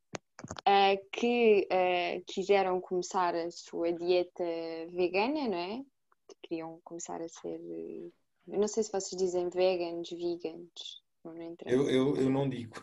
uh, 0.67 1.09
que 1.13 1.67
uh, 1.73 2.23
quiseram 2.27 2.81
começar 2.81 3.35
a 3.35 3.51
sua 3.51 3.93
dieta 3.93 4.45
vegana, 4.91 5.49
não 5.49 5.57
é? 5.57 5.83
Queriam 6.43 6.81
começar 6.85 7.23
a 7.23 7.29
ser. 7.29 7.61
Eu 8.49 8.59
não 8.59 8.69
sei 8.69 8.83
se 8.83 8.91
vocês 8.91 9.21
dizem 9.21 9.49
veganos, 9.49 10.11
vegans. 10.11 11.03
Não 11.25 11.35
eu, 11.67 11.91
eu, 11.91 12.17
eu 12.17 12.31
não 12.31 12.49
digo. 12.49 12.75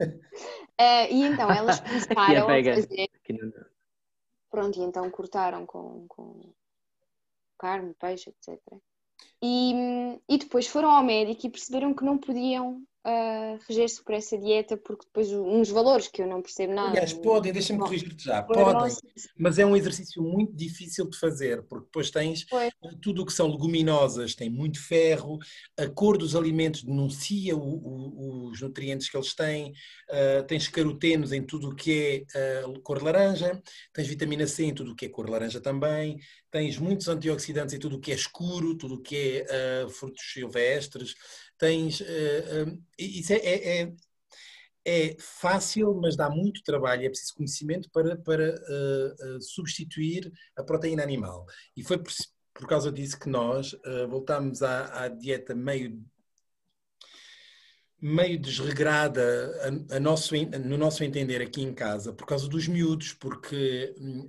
Uh, 0.00 1.06
e 1.10 1.22
então 1.24 1.50
elas 1.50 1.80
é 2.10 2.14
começaram 2.14 2.48
a 2.48 2.64
fazer. 2.74 3.10
Pronto, 4.50 4.78
e 4.78 4.82
então 4.82 5.10
cortaram 5.10 5.64
com, 5.64 6.06
com 6.08 6.52
carne, 7.58 7.94
peixe, 7.94 8.30
etc. 8.30 8.60
E, 9.42 9.72
e 10.28 10.38
depois 10.38 10.66
foram 10.66 10.90
ao 10.90 11.02
médico 11.02 11.46
e 11.46 11.50
perceberam 11.50 11.94
que 11.94 12.04
não 12.04 12.18
podiam 12.18 12.82
uh, 13.06 13.58
reger-se 13.68 14.02
por 14.02 14.14
essa 14.14 14.38
dieta, 14.38 14.76
porque 14.76 15.06
depois 15.06 15.30
uns 15.32 15.70
valores 15.70 16.08
que 16.08 16.22
eu 16.22 16.26
não 16.26 16.42
percebo 16.42 16.72
nada. 16.72 16.90
Aliás, 16.90 17.12
podem, 17.12 17.52
deixa-me 17.52 17.80
corrigir-te 17.80 18.24
já, 18.24 18.42
podem, 18.42 18.96
mas 19.36 19.58
é 19.58 19.66
um 19.66 19.76
exercício 19.76 20.22
muito 20.22 20.54
difícil 20.54 21.08
de 21.08 21.18
fazer, 21.18 21.62
porque 21.64 21.86
depois 21.86 22.10
tens 22.10 22.44
Foi. 22.48 22.70
tudo 23.00 23.22
o 23.22 23.26
que 23.26 23.32
são 23.32 23.48
leguminosas, 23.48 24.34
tem 24.34 24.48
muito 24.48 24.80
ferro, 24.80 25.38
a 25.78 25.86
cor 25.88 26.16
dos 26.16 26.36
alimentos 26.36 26.82
denuncia 26.82 27.56
o, 27.56 27.60
o, 27.60 28.50
os 28.50 28.60
nutrientes 28.60 29.08
que 29.08 29.16
eles 29.16 29.34
têm, 29.34 29.70
uh, 29.70 30.42
tens 30.46 30.68
carotenos 30.68 31.32
em 31.32 31.42
tudo 31.42 31.70
o 31.70 31.74
que 31.74 32.26
é 32.34 32.66
uh, 32.66 32.80
cor 32.80 33.02
laranja, 33.02 33.60
tens 33.92 34.06
vitamina 34.06 34.46
C 34.46 34.64
em 34.64 34.74
tudo 34.74 34.92
o 34.92 34.96
que 34.96 35.06
é 35.06 35.08
cor 35.08 35.28
laranja 35.28 35.60
também, 35.60 36.18
tens 36.50 36.78
muitos 36.78 37.08
antioxidantes 37.08 37.74
em 37.74 37.78
tudo 37.78 37.96
o 37.96 38.00
que 38.00 38.12
é 38.12 38.14
escuro, 38.14 38.76
tudo 38.76 38.96
o 38.96 39.00
que 39.00 39.44
é 39.48 39.84
uh, 39.84 39.88
frutos 39.88 40.22
silvestres, 40.32 41.14
tens. 41.62 42.00
Uh, 42.00 42.82
isso 42.98 43.32
é, 43.32 43.36
é, 43.36 43.82
é, 43.82 43.92
é, 44.84 45.16
fácil, 45.20 45.94
mas 45.94 46.16
dá 46.16 46.28
muito 46.28 46.60
trabalho, 46.64 47.04
é 47.04 47.08
preciso 47.08 47.34
conhecimento 47.36 47.88
para, 47.90 48.16
para 48.16 48.52
uh, 48.56 49.40
substituir 49.40 50.32
a 50.56 50.64
proteína 50.64 51.04
animal. 51.04 51.46
E 51.76 51.84
foi 51.84 51.98
por, 51.98 52.12
por 52.52 52.66
causa 52.66 52.90
disso 52.90 53.18
que 53.18 53.28
nós 53.28 53.76
voltámos 54.10 54.62
à, 54.62 55.04
à 55.04 55.08
dieta 55.08 55.54
meio 55.54 56.02
meio 58.02 58.36
desregrada 58.36 59.22
a, 59.90 59.96
a 59.96 60.00
nosso, 60.00 60.34
no 60.64 60.76
nosso 60.76 61.04
entender 61.04 61.40
aqui 61.40 61.62
em 61.62 61.72
casa 61.72 62.12
por 62.12 62.26
causa 62.26 62.48
dos 62.48 62.66
miúdos, 62.66 63.12
porque 63.12 63.94
hum, 63.96 64.28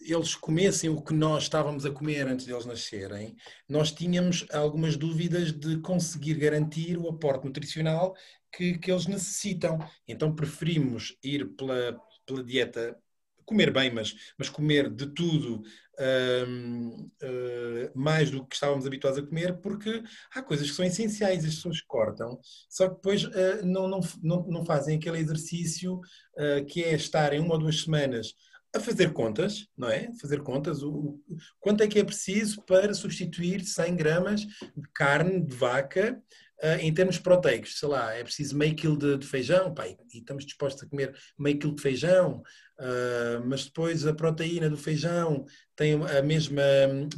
eles 0.00 0.34
comessem 0.34 0.88
o 0.90 1.02
que 1.02 1.12
nós 1.12 1.44
estávamos 1.44 1.84
a 1.84 1.90
comer 1.90 2.26
antes 2.26 2.46
de 2.46 2.52
eles 2.52 2.66
nascerem, 2.66 3.36
nós 3.68 3.92
tínhamos 3.92 4.46
algumas 4.52 4.96
dúvidas 4.96 5.52
de 5.52 5.78
conseguir 5.78 6.34
garantir 6.34 6.96
o 6.96 7.08
aporte 7.08 7.46
nutricional 7.46 8.14
que, 8.52 8.78
que 8.78 8.90
eles 8.90 9.06
necessitam. 9.06 9.78
Então 10.08 10.34
preferimos 10.34 11.16
ir 11.22 11.54
pela, 11.56 12.00
pela 12.26 12.42
dieta, 12.42 12.96
comer 13.44 13.72
bem, 13.72 13.92
mas, 13.92 14.14
mas 14.38 14.48
comer 14.48 14.88
de 14.88 15.06
tudo 15.06 15.62
uh, 15.98 17.90
mais 17.94 18.30
do 18.30 18.46
que 18.46 18.54
estávamos 18.54 18.86
habituados 18.86 19.18
a 19.18 19.26
comer, 19.26 19.58
porque 19.58 20.02
há 20.32 20.40
coisas 20.40 20.70
que 20.70 20.76
são 20.76 20.84
essenciais, 20.84 21.44
as 21.44 21.56
pessoas 21.56 21.80
cortam, 21.80 22.38
só 22.68 22.88
que 22.88 22.94
depois 22.94 23.24
uh, 23.24 23.64
não, 23.64 23.88
não, 23.88 24.00
não, 24.22 24.46
não 24.46 24.64
fazem 24.64 24.96
aquele 24.96 25.18
exercício 25.18 25.96
uh, 25.96 26.64
que 26.66 26.84
é 26.84 26.94
estar 26.94 27.32
em 27.32 27.40
uma 27.40 27.54
ou 27.54 27.60
duas 27.60 27.82
semanas 27.82 28.34
a 28.72 28.78
fazer 28.78 29.12
contas, 29.12 29.66
não 29.76 29.88
é? 29.88 30.10
Fazer 30.20 30.42
contas, 30.42 30.82
o, 30.82 30.90
o, 30.90 31.20
quanto 31.58 31.82
é 31.82 31.88
que 31.88 31.98
é 31.98 32.04
preciso 32.04 32.62
para 32.62 32.94
substituir 32.94 33.64
100 33.64 33.96
gramas 33.96 34.40
de 34.42 34.88
carne 34.94 35.44
de 35.44 35.54
vaca 35.54 36.22
uh, 36.62 36.78
em 36.80 36.92
termos 36.94 37.18
proteicos? 37.18 37.78
Sei 37.78 37.88
lá, 37.88 38.14
é 38.14 38.22
preciso 38.22 38.56
meio 38.56 38.76
quilo 38.76 38.96
de, 38.96 39.18
de 39.18 39.26
feijão, 39.26 39.74
pai, 39.74 39.96
e 40.14 40.18
estamos 40.18 40.46
dispostos 40.46 40.84
a 40.84 40.86
comer 40.88 41.16
meio 41.36 41.58
quilo 41.58 41.74
de 41.74 41.82
feijão, 41.82 42.42
uh, 42.78 43.44
mas 43.44 43.64
depois 43.64 44.06
a 44.06 44.14
proteína 44.14 44.70
do 44.70 44.76
feijão 44.76 45.44
tem 45.74 45.94
a 45.94 46.22
mesma, 46.22 46.62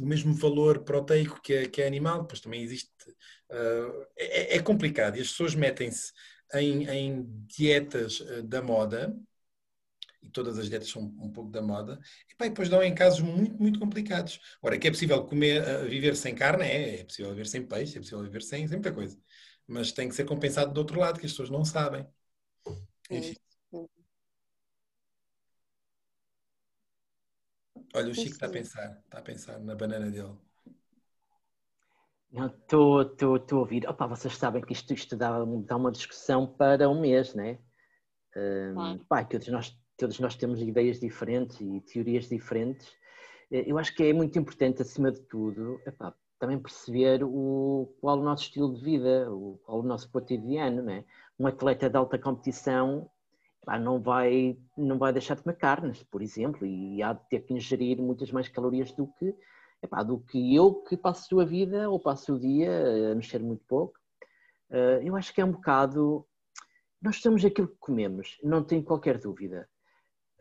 o 0.01 0.05
mesmo 0.05 0.33
valor 0.33 0.79
proteico 0.79 1.39
que 1.41 1.53
a, 1.55 1.69
que 1.69 1.83
a 1.83 1.87
animal, 1.87 2.21
depois 2.21 2.41
também 2.41 2.63
existe. 2.63 2.89
Uh, 3.51 4.07
é, 4.17 4.55
é, 4.55 4.59
complicado 4.59 5.17
e 5.17 5.21
as 5.21 5.27
pessoas 5.27 5.53
metem-se 5.53 6.11
em, 6.55 6.89
em 6.89 7.25
dietas 7.45 8.23
da 8.45 8.63
moda 8.63 9.15
e 10.23 10.29
todas 10.29 10.57
as 10.57 10.69
dietas 10.69 10.89
são 10.89 11.03
um 11.03 11.31
pouco 11.31 11.51
da 11.51 11.61
moda, 11.61 11.99
e, 12.29 12.35
pá, 12.35 12.45
e 12.45 12.49
depois 12.49 12.69
dão 12.69 12.81
em 12.81 12.95
casos 12.95 13.19
muito, 13.19 13.55
muito 13.61 13.79
complicados. 13.79 14.39
Ora, 14.61 14.79
que 14.79 14.87
é 14.87 14.91
possível 14.91 15.23
comer, 15.25 15.61
uh, 15.61 15.87
viver 15.87 16.15
sem 16.15 16.33
carne, 16.33 16.63
é, 16.63 17.01
é 17.01 17.03
possível 17.03 17.31
viver 17.31 17.47
sem 17.47 17.65
peixe, 17.67 17.97
é 17.97 18.01
possível 18.01 18.23
viver 18.23 18.41
sem, 18.41 18.67
sem 18.67 18.77
muita 18.77 18.93
coisa. 18.93 19.19
Mas 19.67 19.91
tem 19.91 20.07
que 20.09 20.15
ser 20.15 20.25
compensado 20.25 20.73
do 20.73 20.77
outro 20.79 20.99
lado, 20.99 21.19
que 21.19 21.25
as 21.25 21.31
pessoas 21.31 21.49
não 21.49 21.65
sabem. 21.65 22.07
Enfim. 23.11 23.35
Olha, 27.95 28.09
o 28.09 28.15
Chico 28.15 28.31
está 28.31 28.47
a 28.47 28.49
pensar, 28.49 29.01
está 29.05 29.19
a 29.19 29.21
pensar 29.21 29.59
na 29.59 29.75
banana 29.75 30.09
dele. 30.09 30.35
Não, 32.31 32.47
estou 32.47 32.99
a 32.99 33.55
ouvir. 33.55 33.87
Opa, 33.87 34.07
vocês 34.07 34.35
sabem 34.35 34.63
que 34.63 34.73
isto, 34.73 34.91
isto 34.91 35.15
dá, 35.15 35.37
dá 35.45 35.77
uma 35.77 35.91
discussão 35.91 36.47
para 36.47 36.89
um 36.89 36.99
mês, 36.99 37.35
né? 37.35 37.59
Um, 38.35 38.97
pá, 39.05 39.23
todos 39.23 39.47
nós 39.49 39.79
todos 40.03 40.19
nós 40.19 40.35
temos 40.35 40.61
ideias 40.61 40.99
diferentes 40.99 41.61
e 41.61 41.79
teorias 41.79 42.27
diferentes. 42.27 42.93
Eh, 43.49 43.63
eu 43.67 43.77
acho 43.77 43.95
que 43.95 44.03
é 44.03 44.11
muito 44.11 44.37
importante, 44.37 44.81
acima 44.81 45.09
de 45.09 45.21
tudo, 45.21 45.79
epá, 45.85 46.13
também 46.37 46.59
perceber 46.59 47.23
o, 47.23 47.89
qual 48.01 48.19
o 48.19 48.21
nosso 48.21 48.43
estilo 48.43 48.73
de 48.73 48.83
vida, 48.83 49.31
o, 49.31 49.57
qual 49.63 49.79
o 49.79 49.83
nosso 49.83 50.11
cotidiano. 50.11 50.83
Né? 50.83 51.05
Um 51.39 51.47
atleta 51.47 51.89
de 51.89 51.95
alta 51.95 52.19
competição 52.19 53.09
epá, 53.61 53.79
não, 53.79 54.01
vai, 54.01 54.57
não 54.77 54.97
vai 54.97 55.13
deixar 55.13 55.35
de 55.35 55.43
comer 55.43 55.55
carnes, 55.55 56.03
por 56.03 56.21
exemplo, 56.21 56.67
e 56.67 57.01
há 57.01 57.13
de 57.13 57.29
ter 57.29 57.39
que 57.45 57.53
ingerir 57.53 57.97
muitas 57.97 58.29
mais 58.29 58.49
calorias 58.49 58.91
do 58.91 59.07
que, 59.07 59.33
epá, 59.81 60.03
do 60.03 60.19
que 60.19 60.53
eu 60.53 60.83
que 60.83 60.97
passo 60.97 61.39
a 61.39 61.45
vida 61.45 61.89
ou 61.89 61.97
passo 61.97 62.35
o 62.35 62.39
dia 62.39 63.13
a 63.13 63.15
mexer 63.15 63.39
muito 63.39 63.63
pouco. 63.69 63.93
Eh, 64.69 65.03
eu 65.05 65.15
acho 65.15 65.33
que 65.33 65.39
é 65.39 65.45
um 65.45 65.53
bocado. 65.53 66.27
Nós 67.01 67.21
somos 67.21 67.45
aquilo 67.45 67.69
que 67.69 67.77
comemos, 67.79 68.37
não 68.43 68.61
tenho 68.61 68.83
qualquer 68.83 69.17
dúvida. 69.17 69.65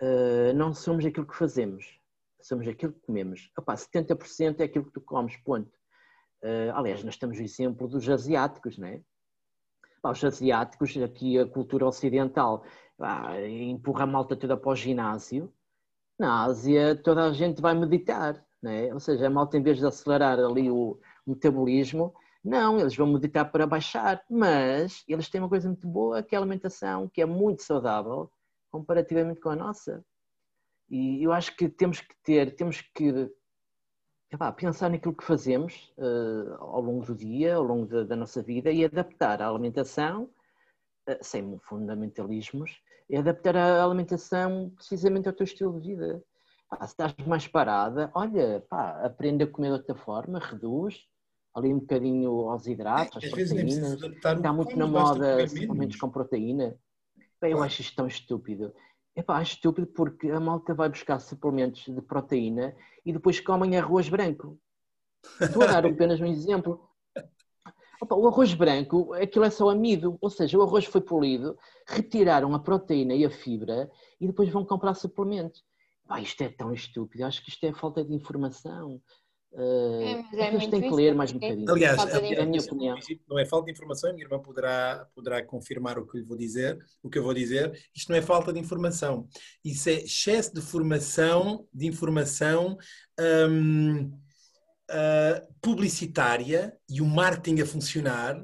Uh, 0.03 0.53
não 0.55 0.75
somos 0.75 1.07
aquilo 1.07 1.25
que 1.25 1.37
fazemos, 1.37 1.97
somos 2.41 2.67
aquilo 2.67 2.93
que 2.93 3.07
comemos. 3.07 3.53
Opa, 3.57 3.75
70% 3.75 4.59
é 4.59 4.65
aquilo 4.65 4.87
que 4.87 4.91
tu 4.91 5.01
comes, 5.01 5.37
ponto. 5.37 5.71
Uh, 6.43 6.75
aliás, 6.75 7.05
nós 7.05 7.17
temos 7.17 7.39
o 7.39 7.43
exemplo 7.43 7.87
dos 7.87 8.09
asiáticos, 8.09 8.77
não 8.77 8.89
é? 8.89 9.01
os 10.05 10.25
asiáticos, 10.25 10.97
aqui 10.97 11.39
a 11.39 11.47
cultura 11.47 11.87
ocidental 11.87 12.65
empurra 13.49 14.03
a 14.03 14.07
malta 14.07 14.35
toda 14.35 14.57
para 14.57 14.73
o 14.73 14.75
ginásio. 14.75 15.53
Na 16.19 16.43
Ásia, 16.43 16.97
toda 16.97 17.25
a 17.25 17.33
gente 17.33 17.63
vai 17.63 17.73
meditar, 17.73 18.45
não 18.61 18.73
é? 18.73 18.93
Ou 18.93 18.99
seja, 18.99 19.29
a 19.29 19.31
malta, 19.31 19.57
em 19.57 19.63
vez 19.63 19.79
de 19.79 19.87
acelerar 19.87 20.41
ali 20.41 20.69
o 20.69 20.99
metabolismo, 21.25 22.13
não, 22.45 22.81
eles 22.81 22.97
vão 22.97 23.07
meditar 23.07 23.51
para 23.53 23.65
baixar. 23.65 24.21
Mas 24.29 25.05
eles 25.07 25.29
têm 25.29 25.41
uma 25.41 25.49
coisa 25.49 25.69
muito 25.69 25.87
boa, 25.87 26.21
que 26.21 26.35
é 26.35 26.39
a 26.39 26.41
alimentação, 26.41 27.09
que 27.09 27.23
é 27.23 27.27
muito 27.27 27.63
saudável 27.63 28.29
comparativamente 28.73 29.41
com 29.41 29.51
a 29.51 29.57
nossa. 29.57 30.05
E 30.91 31.23
eu 31.23 31.33
acho 31.33 31.55
que 31.57 31.69
temos 31.69 32.01
que 32.01 32.15
ter, 32.25 32.57
temos 32.57 32.81
que 32.81 33.31
epá, 34.33 34.51
pensar 34.51 34.91
naquilo 34.91 35.15
que 35.15 35.25
fazemos 35.25 35.93
uh, 35.99 36.55
ao 36.59 36.81
longo 36.81 37.05
do 37.05 37.15
dia, 37.15 37.55
ao 37.55 37.63
longo 37.63 37.87
da, 37.87 38.03
da, 38.03 38.17
nossa 38.17 38.43
vida 38.43 38.71
e 38.71 38.85
adaptar 38.85 39.41
a 39.41 39.49
alimentação, 39.49 40.25
uh, 41.09 41.19
sem 41.21 41.59
fundamentalismos, 41.61 42.81
e 43.09 43.17
adaptar 43.17 43.57
a 43.57 43.85
alimentação 43.85 44.73
precisamente 44.75 45.29
ao 45.29 45.35
teu 45.35 45.45
estilo 45.45 45.79
de 45.81 45.95
vida. 45.95 46.25
Pá, 46.69 46.79
se 46.87 46.93
estás 46.93 47.15
mais 47.27 47.47
parada, 47.47 48.11
olha, 48.15 48.65
pá, 48.69 49.03
aprende 49.05 49.45
a 49.45 49.47
comer 49.47 49.69
de 49.69 49.75
outra 49.75 49.95
forma, 49.95 50.39
reduz 50.39 51.07
ali 51.55 51.73
um 51.73 51.81
bocadinho 51.81 52.49
aos 52.49 52.67
hidratos, 52.67 53.23
é, 53.23 53.27
às 53.27 53.33
proteínas. 53.33 54.03
Está 54.03 54.53
muito 54.53 54.77
na 54.77 54.87
moda 54.87 55.47
suplementos 55.47 55.97
com 55.97 56.09
proteína. 56.09 56.75
Bem, 57.43 57.51
eu 57.51 57.61
acho 57.61 57.81
isto 57.81 57.97
tão 57.97 58.07
estúpido. 58.07 58.73
Epá, 59.17 59.39
acho 59.39 59.55
estúpido 59.55 59.89
porque 59.89 60.31
a 60.31 60.39
malta 60.39 60.73
vai 60.73 60.89
buscar 60.89 61.19
suplementos 61.19 61.85
de 61.93 62.01
proteína 62.01 62.73
e 63.05 63.13
depois 63.13 63.41
comem 63.41 63.77
arroz 63.77 64.09
branco. 64.09 64.57
A 65.41 65.67
dar 65.67 65.85
apenas 65.85 66.21
um 66.21 66.27
exemplo. 66.27 66.89
Opa, 68.01 68.15
o 68.15 68.29
arroz 68.29 68.55
branco, 68.55 69.13
aquilo 69.15 69.45
é 69.45 69.51
só 69.51 69.71
amido, 69.71 70.17
ou 70.21 70.31
seja, 70.31 70.57
o 70.57 70.63
arroz 70.63 70.85
foi 70.85 71.01
polido, 71.01 71.59
retiraram 71.85 72.55
a 72.55 72.61
proteína 72.61 73.13
e 73.13 73.25
a 73.25 73.31
fibra 73.31 73.91
e 74.21 74.29
depois 74.29 74.49
vão 74.49 74.65
comprar 74.65 74.95
suplementos. 74.95 75.65
Pá, 76.07 76.21
isto 76.21 76.43
é 76.43 76.49
tão 76.49 76.73
estúpido, 76.73 77.25
acho 77.25 77.43
que 77.43 77.51
isto 77.51 77.65
é 77.65 77.73
falta 77.73 78.05
de 78.05 78.15
informação. 78.15 79.03
Uh, 79.55 80.25
é, 80.33 80.51
mas 80.51 80.65
é 80.65 80.71
têm 80.71 80.81
que 80.81 80.91
ler 80.91 81.15
mais 81.15 81.31
um 81.31 81.39
bocadinho. 81.39 81.71
Aliás, 81.71 81.99
a, 81.99 82.17
a, 82.17 82.47
minha 82.47 82.63
opinião. 82.63 82.97
Não 83.29 83.39
é 83.39 83.45
falta 83.45 83.67
de 83.67 83.73
informação, 83.73 84.09
a 84.09 84.13
minha 84.15 84.25
irmã 84.25 84.39
poderá, 84.39 85.07
poderá 85.15 85.45
confirmar 85.45 85.99
o 85.99 86.07
que 86.07 86.19
lhe 86.19 86.25
vou 86.25 86.39
dizer, 86.39 86.79
o 87.03 87.11
que 87.11 87.19
eu 87.19 87.23
vou 87.23 87.35
dizer. 87.35 87.79
Isto 87.95 88.11
não 88.11 88.17
é 88.17 88.23
falta 88.23 88.53
de 88.53 88.59
informação. 88.59 89.29
Isso 89.63 89.91
é 89.91 89.95
excesso 89.95 90.55
de 90.55 90.63
formação, 90.63 91.67
de 91.73 91.87
informação 91.87 92.79
um, 93.21 94.11
uh, 94.91 95.55
publicitária 95.61 96.75
e 96.89 97.03
o 97.03 97.07
marketing 97.07 97.61
a 97.61 97.67
funcionar. 97.67 98.43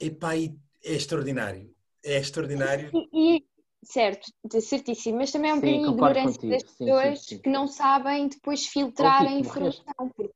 Epá, 0.00 0.36
é 0.36 0.50
extraordinário. 0.82 1.70
É 2.02 2.16
extraordinário. 2.16 2.90
E, 3.12 3.44
Certo, 3.82 4.30
certíssimo, 4.60 5.18
mas 5.18 5.32
também 5.32 5.50
é 5.50 5.54
um 5.54 5.60
sim, 5.60 5.66
bocadinho 5.66 5.92
ignorância 5.92 6.40
contigo. 6.40 6.52
das 6.52 6.62
pessoas 6.62 7.20
sim, 7.20 7.36
sim, 7.36 7.42
que 7.42 7.48
não 7.48 7.66
sabem 7.66 8.28
depois 8.28 8.66
filtrar 8.66 9.22
a 9.22 9.32
informação. 9.32 9.94
Porque... 10.14 10.34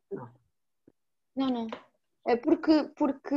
Não, 1.36 1.48
não. 1.48 1.68
É 2.26 2.36
porque, 2.36 2.84
porque 2.96 3.34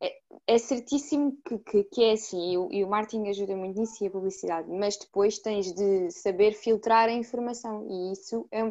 é, 0.00 0.18
é 0.48 0.58
certíssimo 0.58 1.38
que, 1.46 1.58
que, 1.60 1.84
que, 1.84 2.02
é 2.02 2.12
assim, 2.12 2.52
e 2.52 2.58
o, 2.58 2.68
e 2.72 2.82
o 2.82 2.88
marketing 2.88 3.28
ajuda 3.28 3.54
muito 3.54 3.78
nisso 3.78 4.02
e 4.02 4.08
a 4.08 4.10
publicidade, 4.10 4.68
mas 4.68 4.96
depois 4.96 5.38
tens 5.38 5.72
de 5.72 6.10
saber 6.10 6.52
filtrar 6.54 7.08
a 7.08 7.12
informação 7.12 7.86
e 7.88 8.12
isso 8.12 8.48
é, 8.50 8.62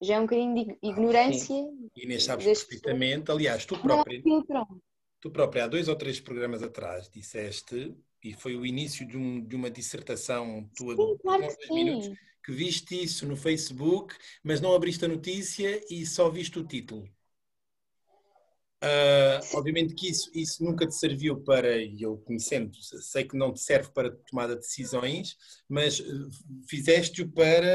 já 0.00 0.14
é 0.14 0.18
um 0.20 0.22
bocadinho 0.22 0.54
de 0.54 0.78
ignorância. 0.80 1.56
E 1.96 2.06
nem 2.06 2.20
sabes 2.20 2.44
perfeitamente, 2.44 3.32
aliás, 3.32 3.66
tu 3.66 3.76
próprio, 3.76 4.22
tu 5.20 5.30
próprio 5.32 5.64
há 5.64 5.66
dois 5.66 5.88
ou 5.88 5.96
três 5.96 6.20
programas 6.20 6.62
atrás 6.62 7.10
disseste 7.10 7.96
e 8.28 8.34
foi 8.34 8.56
o 8.56 8.66
início 8.66 9.06
de, 9.06 9.16
um, 9.16 9.44
de 9.44 9.56
uma 9.56 9.70
dissertação 9.70 10.68
tua 10.76 10.94
sim, 10.94 11.12
de 11.14 11.18
claro 11.22 11.56
que 11.56 11.72
minutos, 11.72 12.18
que 12.44 12.52
viste 12.52 13.02
isso 13.02 13.26
no 13.26 13.36
Facebook, 13.36 14.14
mas 14.42 14.60
não 14.60 14.74
abriste 14.74 15.04
a 15.04 15.08
notícia 15.08 15.80
e 15.90 16.04
só 16.06 16.28
viste 16.28 16.58
o 16.58 16.64
título. 16.64 17.08
Uh, 18.80 19.42
obviamente 19.56 19.92
que 19.92 20.08
isso, 20.08 20.30
isso 20.32 20.62
nunca 20.62 20.86
te 20.86 20.94
serviu 20.94 21.40
para, 21.40 21.76
e 21.76 22.00
eu 22.00 22.16
conhecendo, 22.18 22.72
sei 22.80 23.24
que 23.24 23.36
não 23.36 23.52
te 23.52 23.60
serve 23.60 23.90
para 23.92 24.12
tomada 24.30 24.54
de 24.54 24.60
decisões, 24.60 25.36
mas 25.68 25.98
uh, 25.98 26.30
fizeste-o 26.68 27.28
para 27.28 27.66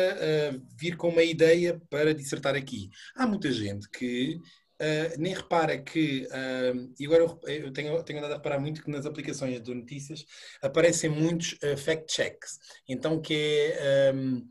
uh, 0.54 0.66
vir 0.80 0.96
com 0.96 1.10
uma 1.10 1.24
ideia 1.24 1.82
para 1.90 2.14
dissertar 2.14 2.56
aqui. 2.56 2.90
Há 3.16 3.28
muita 3.28 3.52
gente 3.52 3.90
que 3.90 4.40
Uh, 4.82 5.16
nem 5.20 5.34
repara 5.34 5.78
que, 5.78 6.28
uh, 6.28 6.94
e 7.00 7.06
agora 7.06 7.24
eu, 7.24 7.40
eu 7.48 7.72
tenho, 7.72 8.04
tenho 8.04 8.20
andado 8.20 8.34
a 8.34 8.36
reparar 8.38 8.60
muito 8.60 8.84
que 8.84 8.90
nas 8.90 9.06
aplicações 9.06 9.62
de 9.62 9.74
notícias 9.74 10.26
aparecem 10.62 11.10
muitos 11.12 11.54
uh, 11.54 11.78
fact-checks, 11.78 12.60
então 12.90 13.22
que 13.22 13.72
é 13.78 14.12
um, 14.14 14.50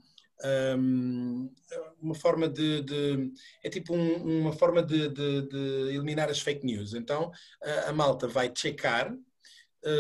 um, 0.79 1.53
uma 2.01 2.15
forma 2.15 2.49
de, 2.49 2.83
de 2.83 3.33
é 3.65 3.69
tipo 3.69 3.95
um, 3.95 4.43
uma 4.43 4.53
forma 4.53 4.81
de, 4.83 5.09
de, 5.09 5.43
de, 5.43 5.95
eliminar 5.95 6.31
as 6.31 6.41
fake 6.41 6.65
news, 6.65 6.95
então 6.95 7.31
a 7.87 7.93
malta 7.93 8.29
vai 8.29 8.51
checar 8.57 9.15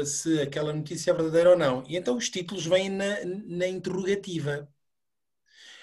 se 0.06 0.40
aquela 0.40 0.72
notícia 0.72 1.10
é 1.10 1.14
verdadeira 1.14 1.50
ou 1.50 1.58
não, 1.58 1.82
e 1.88 1.96
então 1.96 2.16
os 2.16 2.30
títulos 2.30 2.64
vêm 2.64 2.88
na, 2.88 3.24
na 3.24 3.66
interrogativa. 3.66 4.68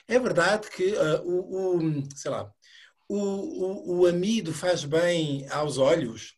É 0.07 0.17
verdade 0.17 0.69
que 0.71 0.93
o, 1.23 1.77
o, 1.77 2.03
sei 2.15 2.31
lá, 2.31 2.51
o, 3.09 3.17
o, 3.17 3.99
o 4.01 4.05
amido 4.05 4.53
faz 4.53 4.85
bem 4.85 5.49
aos 5.49 5.79
olhos. 5.79 6.37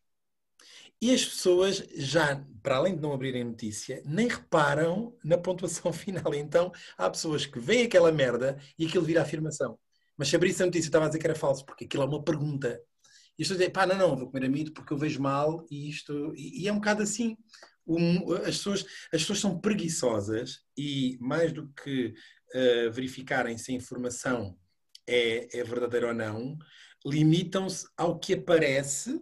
E 1.02 1.12
as 1.14 1.26
pessoas 1.26 1.84
já, 1.96 2.46
para 2.64 2.78
além 2.78 2.96
de 2.96 3.02
não 3.02 3.12
abrirem 3.12 3.44
notícia, 3.44 4.02
nem 4.06 4.28
reparam 4.28 5.18
na 5.24 5.38
pontuação 5.38 5.92
final. 5.94 6.34
Então, 6.34 6.72
há 6.98 7.10
pessoas 7.10 7.46
que 7.46 7.60
veem 7.60 7.84
aquela 7.86 8.12
merda 8.12 8.58
e 8.80 8.86
aquilo 8.86 9.04
vira 9.04 9.22
afirmação. 9.22 9.78
Mas 10.18 10.30
se 10.30 10.36
abrisse 10.36 10.64
a 10.64 10.66
notícia 10.66 10.88
estava 10.88 11.06
a 11.06 11.08
dizer 11.10 11.20
que 11.20 11.28
era 11.28 11.36
falso, 11.36 11.66
porque 11.66 11.86
aquilo 11.86 12.04
é 12.04 12.06
uma 12.06 12.24
pergunta. 12.24 12.82
E 13.38 13.44
as 13.44 13.48
pessoas 13.48 13.60
dizem, 13.60 13.74
pá, 13.74 13.86
não, 13.86 13.98
não, 13.98 14.16
vou 14.16 14.30
comer 14.32 14.46
amido 14.46 14.72
porque 14.72 14.94
eu 14.94 14.98
vejo 14.98 15.22
mal 15.22 15.66
e 15.70 15.90
isto... 15.90 16.34
E, 16.36 16.68
é 16.68 16.72
um 16.72 16.76
bocado 16.76 17.02
assim. 17.02 17.36
as, 18.46 18.58
pessoas, 18.58 18.86
as 19.12 19.22
pessoas 19.22 19.40
são 19.40 19.60
preguiçosas 19.60 20.60
e, 20.78 21.18
mais 21.20 21.52
do 21.52 21.68
que 21.70 22.14
uh, 22.54 22.92
verificarem 22.92 23.58
se 23.58 23.72
a 23.72 23.76
informação 23.76 24.56
é, 25.12 25.60
é 25.60 25.64
verdadeiro 25.64 26.08
ou 26.08 26.14
não, 26.14 26.58
limitam-se 27.06 27.88
ao 27.98 28.18
que 28.18 28.34
aparece 28.34 29.22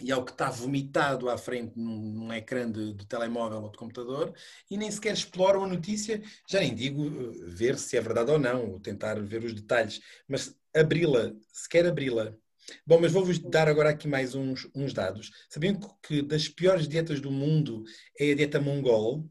e 0.00 0.10
ao 0.10 0.24
que 0.24 0.32
está 0.32 0.50
vomitado 0.50 1.28
à 1.30 1.38
frente 1.38 1.78
num, 1.78 1.96
num 1.96 2.32
ecrã 2.32 2.70
de, 2.70 2.94
de, 2.94 3.06
telemóvel 3.06 3.62
ou 3.62 3.70
de 3.70 3.78
computador 3.78 4.34
e 4.70 4.76
nem 4.76 4.90
sequer 4.90 5.14
exploram 5.14 5.64
a 5.64 5.68
notícia, 5.68 6.20
já 6.48 6.58
nem 6.60 6.74
digo 6.74 7.06
eh, 7.06 7.46
ver 7.46 7.78
se 7.78 7.96
é 7.96 8.00
verdade 8.00 8.30
ou 8.32 8.38
não, 8.38 8.72
ou 8.72 8.80
tentar 8.80 9.20
ver 9.20 9.44
os 9.44 9.54
detalhes, 9.54 10.00
mas 10.28 10.54
abri-la, 10.74 11.32
sequer 11.52 11.86
abri-la. 11.86 12.34
Bom, 12.86 12.98
mas 13.00 13.12
vou-vos 13.12 13.38
dar 13.38 13.68
agora 13.68 13.90
aqui 13.90 14.08
mais 14.08 14.34
uns, 14.34 14.68
uns 14.74 14.92
dados. 14.92 15.30
Sabiam 15.48 15.78
que 16.02 16.22
das 16.22 16.48
piores 16.48 16.88
dietas 16.88 17.20
do 17.20 17.30
mundo 17.30 17.84
é 18.18 18.32
a 18.32 18.34
dieta 18.34 18.60
mongol? 18.60 19.28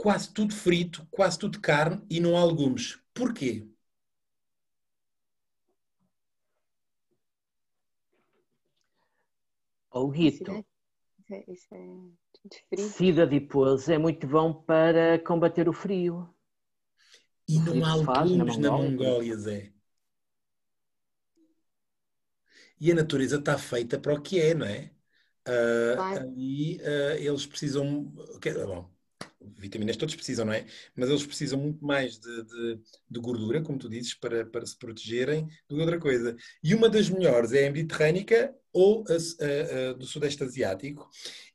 Quase 0.00 0.32
tudo 0.32 0.54
frito, 0.54 1.06
quase 1.10 1.38
tudo 1.38 1.60
carne 1.60 2.02
e 2.08 2.20
não 2.20 2.34
há 2.34 2.42
legumes. 2.42 2.98
Porquê? 3.12 3.68
O 9.92 10.08
Rito. 10.08 10.64
Isso 11.46 11.74
é, 11.74 12.72
é 12.72 12.76
Cida 12.78 13.26
de 13.26 13.40
pouso 13.42 13.92
é 13.92 13.98
muito 13.98 14.26
bom 14.26 14.54
para 14.54 15.18
combater 15.18 15.68
o 15.68 15.72
frio. 15.74 16.34
E 17.46 17.58
o 17.58 17.74
não 17.74 18.10
há 18.10 18.22
legumes 18.24 18.56
na, 18.56 18.70
Mongólia, 18.70 19.36
Zé. 19.36 19.70
E 22.80 22.90
a 22.90 22.94
natureza 22.94 23.36
está 23.36 23.58
feita 23.58 24.00
para 24.00 24.14
o 24.14 24.22
que 24.22 24.40
é, 24.40 24.54
não 24.54 24.64
é? 24.64 24.90
Uh, 25.46 26.32
e 26.38 26.80
uh, 26.80 27.18
eles 27.18 27.44
precisam. 27.44 28.04
Bom, 28.04 28.90
vitaminas 29.56 29.96
todos 29.96 30.14
precisam, 30.14 30.44
não 30.44 30.52
é? 30.52 30.66
Mas 30.94 31.08
eles 31.08 31.26
precisam 31.26 31.58
muito 31.58 31.84
mais 31.84 32.18
de, 32.18 32.44
de, 32.44 32.80
de, 33.10 33.20
gordura, 33.20 33.62
como 33.62 33.78
tu 33.78 33.88
dizes, 33.88 34.14
para, 34.14 34.44
para 34.44 34.66
se 34.66 34.78
protegerem 34.78 35.46
do 35.68 35.76
que 35.76 35.80
outra 35.80 35.98
coisa. 35.98 36.36
E 36.62 36.74
uma 36.74 36.88
das 36.88 37.08
melhores 37.08 37.52
é 37.52 37.66
a 37.66 37.72
mediterrânica 37.72 38.54
ou 38.72 39.04
a, 39.08 39.12
a, 39.12 39.90
a, 39.90 39.92
do 39.94 40.04
Sudeste 40.06 40.42
Asiático. 40.42 41.08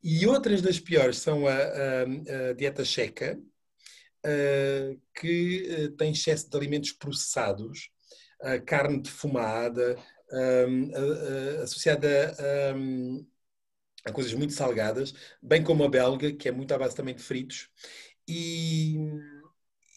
E 0.04 0.26
outras 0.26 0.62
das 0.62 0.80
piores 0.80 1.18
são 1.18 1.48
a, 1.48 2.54
dieta 2.56 2.84
checa, 2.84 3.40
que 5.14 5.94
tem 5.98 6.12
excesso 6.12 6.50
de 6.50 6.58
alimentos 6.58 6.92
processados, 6.92 7.92
carne 8.66 9.02
defumada, 9.02 9.96
associada 11.62 12.36
a 12.40 12.76
a 14.06 14.12
coisas 14.12 14.34
muito 14.34 14.54
salgadas, 14.54 15.14
bem 15.42 15.64
como 15.64 15.84
a 15.84 15.90
belga, 15.90 16.32
que 16.32 16.48
é 16.48 16.52
muito 16.52 16.74
à 16.74 16.78
base 16.78 16.96
também 16.96 17.16
de 17.16 17.24
fritos, 17.24 17.70
e, 18.28 18.98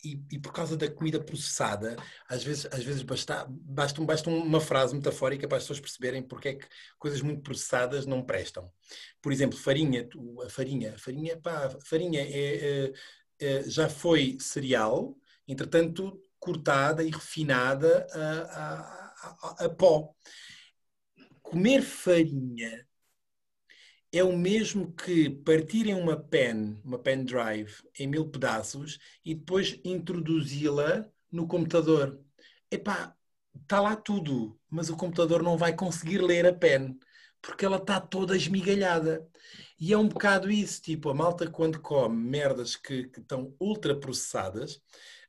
e, 0.05 0.23
e 0.33 0.39
por 0.39 0.53
causa 0.53 0.77
da 0.77 0.91
comida 0.91 1.21
processada, 1.21 1.97
às 2.29 2.43
vezes, 2.43 2.67
às 2.67 2.83
vezes 2.83 3.03
basta, 3.03 3.47
basta, 3.49 4.03
basta 4.03 4.31
uma 4.31 4.61
frase 4.61 4.95
metafórica 4.95 5.47
para 5.47 5.59
as 5.59 5.65
pessoas 5.65 5.81
perceberem 5.81 6.23
porque 6.23 6.49
é 6.49 6.55
que 6.55 6.67
coisas 6.99 7.21
muito 7.21 7.43
processadas 7.43 8.07
não 8.07 8.25
prestam. 8.25 8.73
Por 9.21 9.33
exemplo, 9.33 9.59
farinha, 9.59 10.09
a 10.45 10.49
farinha, 10.49 10.95
a 10.95 10.99
farinha, 10.99 11.41
pá, 11.41 11.71
farinha 11.85 12.21
é, 12.23 12.87
é, 12.87 12.93
é, 13.41 13.63
já 13.69 13.89
foi 13.89 14.39
cereal, 14.41 15.17
entretanto 15.47 16.23
cortada 16.39 17.03
e 17.03 17.11
refinada 17.11 18.07
a, 18.13 18.23
a, 18.23 19.61
a, 19.63 19.65
a 19.65 19.69
pó. 19.69 20.15
Comer 21.43 21.83
farinha 21.83 22.87
é 24.13 24.25
o 24.25 24.37
mesmo 24.37 24.93
que 24.93 25.31
partirem 25.31 25.95
uma 25.95 26.17
pen, 26.17 26.81
uma 26.85 26.99
pen 26.99 27.25
drive, 27.25 27.83
em 27.99 28.07
mil 28.07 28.29
pedaços 28.29 28.99
e 29.25 29.35
depois 29.35 29.79
introduzi-la 29.85 31.07
no 31.31 31.47
computador. 31.47 32.21
Epá, 32.71 33.15
está 33.63 33.81
lá 33.81 33.97
tudo, 33.97 34.59
mas 34.71 34.89
o 34.91 34.97
computador 34.97 35.43
não 35.43 35.57
vai 35.57 35.75
conseguir 35.75 36.19
ler 36.23 36.47
a 36.47 36.53
pen 36.53 36.99
porque 37.41 37.65
ela 37.65 37.77
está 37.77 38.01
toda 38.01 38.37
esmigalhada. 38.37 39.27
E 39.81 39.93
é 39.93 39.99
um 39.99 40.09
bocado 40.09 40.51
isso, 40.51 40.83
tipo, 40.83 41.09
a 41.09 41.15
malta 41.15 41.49
quando 41.51 41.81
come 41.81 42.17
merdas 42.17 42.77
que, 42.77 43.11
estão 43.17 43.55
ultra 43.61 43.95
processadas, 43.99 44.81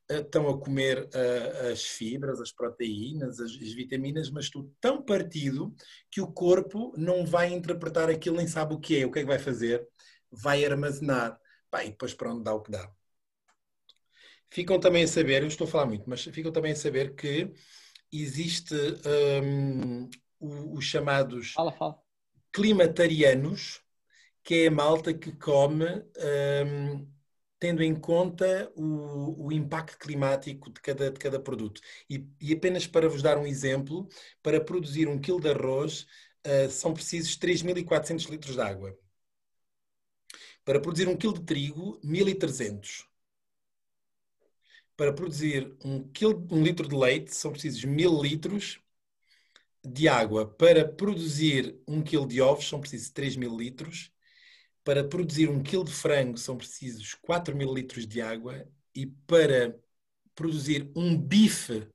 estão 0.09 0.49
a 0.49 0.59
comer 0.59 1.03
uh, 1.03 1.71
as 1.71 1.83
fibras, 1.83 2.41
as 2.41 2.51
proteínas, 2.51 3.39
as, 3.39 3.51
as, 3.51 3.73
vitaminas, 3.73 4.29
mas 4.31 4.49
tudo 4.49 4.73
tão 4.81 5.01
partido 5.01 5.73
que 6.09 6.19
o 6.19 6.31
corpo 6.31 6.93
não 6.97 7.25
vai 7.25 7.53
interpretar 7.53 8.09
aquilo, 8.09 8.37
nem 8.37 8.47
sabe 8.47 8.73
o 8.73 8.79
que 8.79 8.99
é, 8.99 9.05
o 9.05 9.11
que 9.11 9.19
é 9.19 9.21
que 9.21 9.27
vai 9.27 9.39
fazer, 9.39 9.87
vai 10.31 10.65
armazenar. 10.65 11.39
Pá, 11.69 11.85
e 11.85 11.91
depois 11.91 12.13
pronto, 12.13 12.43
dá 12.43 12.53
o 12.53 12.61
que 12.61 12.71
dá. 12.71 12.91
Ficam 14.49 14.79
também 14.79 15.03
a 15.03 15.07
saber, 15.07 15.43
eu 15.43 15.47
estou 15.47 15.67
a 15.67 15.69
falar 15.69 15.85
muito, 15.85 16.09
mas 16.09 16.23
ficam 16.23 16.51
também 16.51 16.71
a 16.71 16.75
saber 16.75 17.13
que 17.13 17.53
existe 18.11 18.73
um, 19.43 20.09
os 20.39 20.85
chamados 20.85 21.51
fala, 21.51 21.71
fala. 21.71 21.99
climatarianos, 22.51 23.81
que 24.43 24.63
é 24.63 24.67
a 24.67 24.71
malta 24.71 25.13
que 25.13 25.31
come 25.33 25.85
um, 25.85 27.07
tendo 27.59 27.83
em 27.83 27.93
conta 27.93 28.71
o, 28.75 29.47
o 29.47 29.51
impacto 29.51 29.97
climático 29.97 30.71
de 30.71 30.79
cada, 30.81 31.11
de 31.11 31.19
cada 31.19 31.39
produto. 31.39 31.81
E, 32.09 32.25
e, 32.41 32.53
apenas 32.53 32.87
para 32.87 33.09
vos 33.09 33.21
dar 33.21 33.37
um 33.37 33.45
exemplo, 33.45 34.07
para 34.41 34.61
produzir 34.61 35.07
um 35.07 35.19
quilo 35.19 35.41
de 35.41 35.49
arroz 35.49 36.07
uh, 36.47 36.69
são 36.69 36.93
precisos 36.93 37.37
3.400 37.37 38.29
litros 38.29 38.55
de 38.55 38.61
água. 38.61 38.97
Para 40.63 40.79
produzir 40.79 41.07
um 41.07 41.17
quilo 41.17 41.33
de 41.33 41.43
trigo, 41.43 41.99
1.300. 42.03 43.05
Para 44.95 45.13
produzir 45.13 45.75
um, 45.83 46.07
quilo, 46.09 46.47
um 46.51 46.61
litro 46.63 46.87
de 46.87 46.95
leite 46.95 47.33
são 47.35 47.51
precisos 47.51 47.83
1.000 47.85 48.21
litros 48.21 48.81
de 49.83 50.07
água. 50.07 50.45
Para 50.47 50.87
produzir 50.87 51.81
um 51.87 52.01
quilo 52.01 52.27
de 52.27 52.41
ovos 52.41 52.67
são 52.67 52.79
precisos 52.79 53.11
3.000 53.11 53.57
litros 53.57 54.11
para 54.83 55.03
produzir 55.07 55.49
um 55.49 55.61
quilo 55.61 55.83
de 55.83 55.91
frango 55.91 56.37
são 56.37 56.57
precisos 56.57 57.13
4 57.15 57.55
mil 57.55 57.73
litros 57.73 58.07
de 58.07 58.21
água 58.21 58.67
e 58.95 59.05
para 59.05 59.77
produzir 60.33 60.91
um 60.95 61.17
bife 61.17 61.87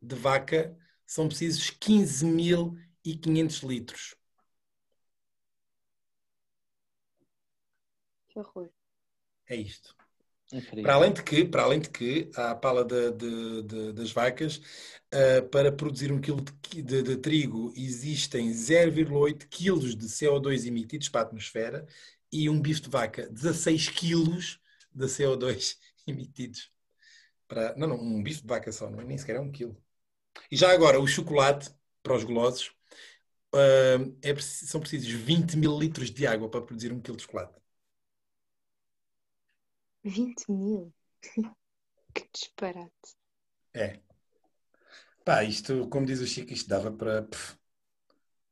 de 0.00 0.14
vaca 0.14 0.76
são 1.06 1.28
precisos 1.28 1.70
15.500 1.70 3.62
litros. 3.62 4.14
Que 8.28 8.38
horror. 8.38 8.70
É 9.46 9.56
isto. 9.56 9.94
Para 10.82 10.94
além 10.94 11.12
de 11.12 11.22
que, 11.22 11.44
para 11.44 11.62
além 11.62 11.80
de 11.80 11.90
que 11.90 12.30
a 12.36 12.54
pala 12.54 12.84
de, 12.84 13.10
de, 13.12 13.62
de, 13.62 13.92
das 13.92 14.12
vacas, 14.12 14.56
uh, 15.12 15.48
para 15.50 15.72
produzir 15.72 16.12
um 16.12 16.20
quilo 16.20 16.44
de, 16.72 17.16
trigo 17.16 17.72
existem 17.76 18.50
0,8 18.50 19.46
quilos 19.48 19.96
de 19.96 20.06
CO2 20.06 20.66
emitidos 20.66 21.08
para 21.08 21.22
a 21.22 21.24
atmosfera 21.24 21.86
e 22.30 22.48
um 22.48 22.60
bife 22.60 22.82
de 22.82 22.90
vaca 22.90 23.28
16 23.28 23.88
quilos 23.90 24.60
de 24.92 25.06
CO2 25.06 25.76
emitidos. 26.06 26.70
Para, 27.48 27.74
não, 27.76 27.88
não, 27.88 27.96
um 27.96 28.22
bife 28.22 28.42
de 28.42 28.48
vaca 28.48 28.70
só, 28.70 28.90
não 28.90 29.00
é 29.00 29.04
nem 29.04 29.18
sequer 29.18 29.36
é 29.36 29.40
um 29.40 29.50
quilo. 29.50 29.76
E 30.50 30.56
já 30.56 30.72
agora, 30.72 31.00
o 31.00 31.06
chocolate, 31.06 31.70
para 32.02 32.14
os 32.16 32.24
golosos, 32.24 32.68
uh, 33.54 34.16
é, 34.22 34.34
são 34.40 34.80
precisos 34.80 35.10
20 35.10 35.56
mil 35.56 35.78
litros 35.78 36.10
de 36.10 36.26
água 36.26 36.48
para 36.48 36.62
produzir 36.62 36.92
um 36.92 37.00
quilo 37.00 37.16
de 37.16 37.22
chocolate. 37.22 37.63
20 40.04 40.50
mil. 40.50 40.92
que 42.14 42.28
disparate. 42.32 43.16
É. 43.72 43.98
Pá, 45.24 45.42
isto, 45.42 45.88
como 45.88 46.06
diz 46.06 46.20
o 46.20 46.26
Chico, 46.26 46.52
isto 46.52 46.68
dava 46.68 46.92
para. 46.92 47.22
Pff, 47.22 47.58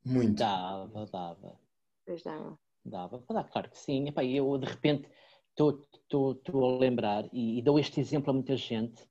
muito. 0.04 0.38
Dava, 0.38 1.06
dava. 1.06 1.60
Pois 2.04 2.22
dava. 2.22 2.58
Dava, 2.84 3.24
dava, 3.28 3.44
claro 3.44 3.70
que 3.70 3.78
sim. 3.78 4.08
Epá, 4.08 4.24
eu, 4.24 4.58
de 4.58 4.66
repente, 4.66 5.08
estou 5.50 5.86
a 6.64 6.78
lembrar 6.78 7.28
e, 7.32 7.58
e, 7.58 7.62
dou 7.62 7.78
este 7.78 8.00
exemplo 8.00 8.30
a 8.30 8.32
muita 8.32 8.56
gente. 8.56 9.02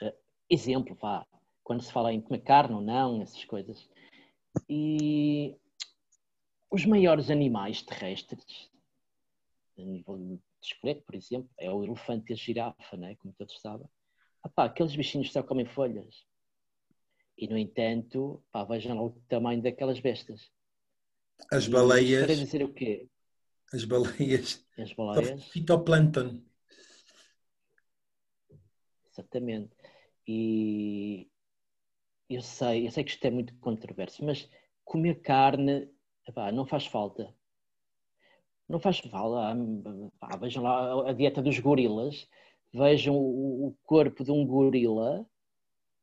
Uh, 0.00 0.12
exemplo, 0.48 0.94
vá, 0.94 1.26
quando 1.64 1.82
se 1.82 1.92
fala 1.92 2.12
em 2.12 2.20
comer 2.20 2.40
carne 2.40 2.74
ou 2.74 2.80
não, 2.80 3.20
essas 3.22 3.44
coisas. 3.44 3.88
E 4.68 5.56
os 6.70 6.84
maiores 6.84 7.30
animais 7.30 7.82
terrestres, 7.82 8.70
a 9.76 9.82
nível 9.82 10.38
esqueleto, 10.60 11.02
por 11.02 11.14
exemplo, 11.14 11.50
é 11.58 11.70
o 11.70 11.84
elefante 11.84 12.30
e 12.30 12.34
a 12.34 12.36
girafa, 12.36 12.96
né? 12.96 13.16
como 13.16 13.34
todos 13.34 13.60
sabem. 13.60 13.88
Epá, 14.44 14.64
aqueles 14.64 14.94
bichinhos 14.94 15.32
só 15.32 15.42
comem 15.42 15.66
folhas. 15.66 16.24
E, 17.36 17.46
no 17.46 17.56
entanto, 17.56 18.42
pá, 18.50 18.64
vejam 18.64 18.96
lá 18.96 19.02
o 19.02 19.10
tamanho 19.28 19.62
daquelas 19.62 20.00
bestas. 20.00 20.50
As 21.52 21.66
e 21.66 21.70
baleias. 21.70 22.26
Para 22.26 22.34
dizer 22.34 22.62
o 22.64 22.72
quê? 22.72 23.08
As 23.72 23.84
baleias. 23.84 24.66
As 24.76 24.92
baleias. 24.92 25.44
Fitoplâncton. 25.44 26.42
Exatamente. 29.12 29.76
E 30.26 31.30
eu 32.28 32.42
sei, 32.42 32.86
eu 32.86 32.90
sei 32.90 33.04
que 33.04 33.10
isto 33.10 33.24
é 33.24 33.30
muito 33.30 33.54
controverso, 33.58 34.24
mas 34.24 34.48
comer 34.84 35.20
carne 35.20 35.88
epá, 36.26 36.52
não 36.52 36.66
faz 36.66 36.86
falta. 36.86 37.34
Não 38.68 38.78
faz 38.78 38.98
falta. 38.98 39.56
Ah, 40.20 40.36
vejam 40.36 40.62
lá 40.62 41.10
a 41.10 41.12
dieta 41.12 41.40
dos 41.40 41.58
gorilas, 41.58 42.28
vejam 42.72 43.16
o, 43.16 43.74
corpo 43.84 44.22
de 44.22 44.30
um 44.30 44.46
gorila, 44.46 45.26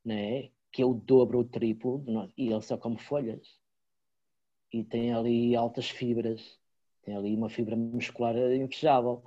né, 0.04 0.50
que 0.72 0.82
é 0.82 0.86
o 0.86 0.94
dobro 0.94 1.38
ou 1.38 1.44
o 1.44 1.48
triplo, 1.48 2.04
e 2.38 2.50
ele 2.52 2.62
só 2.62 2.78
come 2.78 2.98
folhas. 2.98 3.60
E 4.74 4.84
tem 4.84 5.14
ali 5.14 5.56
altas 5.56 5.90
fibras, 5.90 6.60
tem 7.04 7.16
ali 7.16 7.36
uma 7.36 7.50
fibra 7.50 7.76
muscular 7.76 8.36
invejável. 8.36 9.24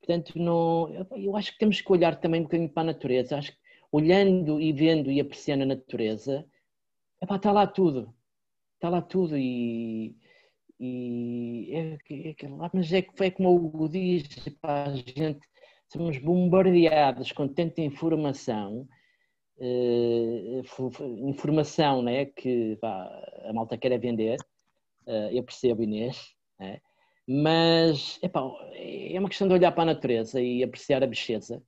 Portanto, 0.00 0.36
não, 0.36 0.88
eu 1.16 1.36
acho 1.36 1.52
que 1.52 1.58
temos 1.58 1.80
que 1.80 1.92
olhar 1.92 2.20
também 2.20 2.40
um 2.40 2.44
bocadinho 2.44 2.68
para 2.68 2.82
a 2.82 2.86
natureza. 2.86 3.38
Acho 3.38 3.52
que 3.52 3.58
olhando 3.92 4.60
e 4.60 4.72
vendo 4.72 5.10
e 5.10 5.20
apreciando 5.20 5.62
a 5.62 5.66
natureza, 5.66 6.44
epá, 7.22 7.36
está 7.36 7.52
lá 7.52 7.66
tudo. 7.66 8.12
Está 8.74 8.88
lá 8.88 9.00
tudo 9.00 9.38
e, 9.38 10.16
e 10.84 11.70
é, 11.72 11.98
é, 12.10 12.30
é, 12.30 12.48
mas 12.72 12.92
é, 12.92 13.06
é 13.20 13.30
como 13.30 13.70
o 13.72 13.88
diz, 13.88 14.26
para 14.60 14.90
a 14.90 14.96
gente 14.96 15.40
somos 15.86 16.18
bombardeados 16.18 17.30
com 17.30 17.46
tanta 17.46 17.80
informação, 17.82 18.88
eh, 19.60 20.62
informação 21.20 22.02
né, 22.02 22.24
que 22.26 22.76
pá, 22.80 23.08
a 23.44 23.52
malta 23.52 23.78
quer 23.78 23.96
vender, 24.00 24.40
uh, 25.06 25.30
eu 25.30 25.44
percebo 25.44 25.84
Inês, 25.84 26.34
né, 26.58 26.80
mas 27.28 28.18
epá, 28.20 28.40
é 28.74 29.16
uma 29.20 29.28
questão 29.28 29.46
de 29.46 29.54
olhar 29.54 29.70
para 29.70 29.82
a 29.82 29.94
natureza 29.94 30.40
e 30.40 30.64
apreciar 30.64 31.04
a 31.04 31.06
beleza 31.06 31.62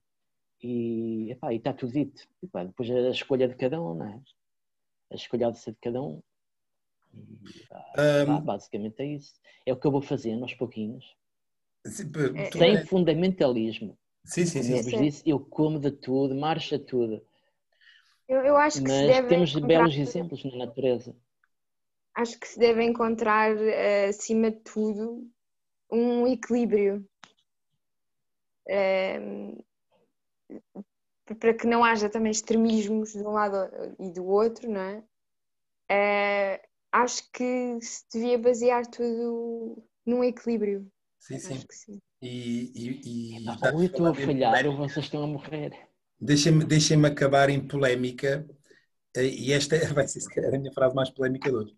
e, 0.61 1.31
epá, 1.31 1.53
e 1.53 1.57
está 1.57 1.71
tudo 1.71 1.93
dito. 1.93 2.27
Epá, 2.43 2.65
depois 2.65 2.89
a 2.91 3.09
escolha 3.11 3.47
de 3.47 3.55
cada 3.55 3.81
um, 3.81 4.03
é? 4.03 4.19
A 5.11 5.15
escolha 5.15 5.51
de 5.51 5.59
ser 5.59 5.71
de 5.71 5.77
cada 5.79 6.01
um. 6.01 6.21
Um, 8.27 8.41
basicamente 8.41 8.99
é 8.99 9.05
isso. 9.05 9.33
É 9.65 9.73
o 9.73 9.77
que 9.77 9.87
eu 9.87 9.91
vou 9.91 10.01
fazer 10.01 10.33
aos 10.41 10.53
pouquinhos. 10.53 11.05
Sim, 11.85 12.11
Sem 12.51 12.77
é... 12.77 12.85
fundamentalismo. 12.85 13.97
Sim, 14.23 14.45
sim, 14.45 14.63
sim. 14.63 14.83
Como 14.83 14.95
eu 14.95 15.01
disse, 15.03 15.29
eu 15.29 15.39
como 15.39 15.79
de 15.79 15.91
tudo, 15.91 16.35
marcha 16.35 16.79
tudo. 16.79 17.21
Eu, 18.27 18.41
eu 18.41 18.57
acho 18.57 18.83
que 18.83 18.89
Mas 18.89 19.27
temos 19.27 19.53
belos 19.55 19.95
exemplos 19.95 20.43
na 20.43 20.65
natureza. 20.65 21.15
Acho 22.15 22.39
que 22.39 22.47
se 22.47 22.57
deve 22.57 22.83
encontrar, 22.83 23.55
eh, 23.55 24.07
acima 24.07 24.49
de 24.49 24.57
tudo, 24.61 25.29
um 25.91 26.25
equilíbrio. 26.25 27.05
Um, 28.67 29.63
para 31.39 31.53
que 31.53 31.67
não 31.67 31.83
haja 31.83 32.09
também 32.09 32.31
extremismos 32.31 33.13
de 33.13 33.23
um 33.23 33.31
lado 33.31 33.57
e 33.99 34.11
do 34.11 34.25
outro, 34.25 34.69
não 34.69 34.81
é? 34.81 35.03
Acho 36.95 37.29
que 37.29 37.77
se 37.81 38.05
devia 38.09 38.37
basear 38.37 38.87
tudo 38.87 39.85
num 40.05 40.23
equilíbrio. 40.23 40.89
Sim, 41.19 41.39
sim. 41.39 41.59
sim. 41.69 42.01
E, 42.21 42.71
e, 42.73 43.35
e 43.35 43.49
ou 43.49 43.81
eu 43.81 43.87
estou 43.87 44.07
a 44.07 44.15
falhar 44.15 44.65
ou 44.65 44.77
vocês 44.77 45.03
estão 45.03 45.21
a 45.21 45.27
morrer. 45.27 45.73
Deixem-me 46.17 46.63
deixem 46.63 47.05
acabar 47.05 47.49
em 47.49 47.59
polémica, 47.67 48.47
eh, 49.13 49.27
e 49.27 49.51
esta 49.51 49.77
vai 49.93 50.07
ser 50.07 50.21
se 50.21 50.33
calhar 50.33 50.55
a 50.55 50.57
minha 50.57 50.71
frase 50.71 50.95
mais 50.95 51.09
polémica 51.09 51.49
de 51.49 51.55
hoje, 51.57 51.75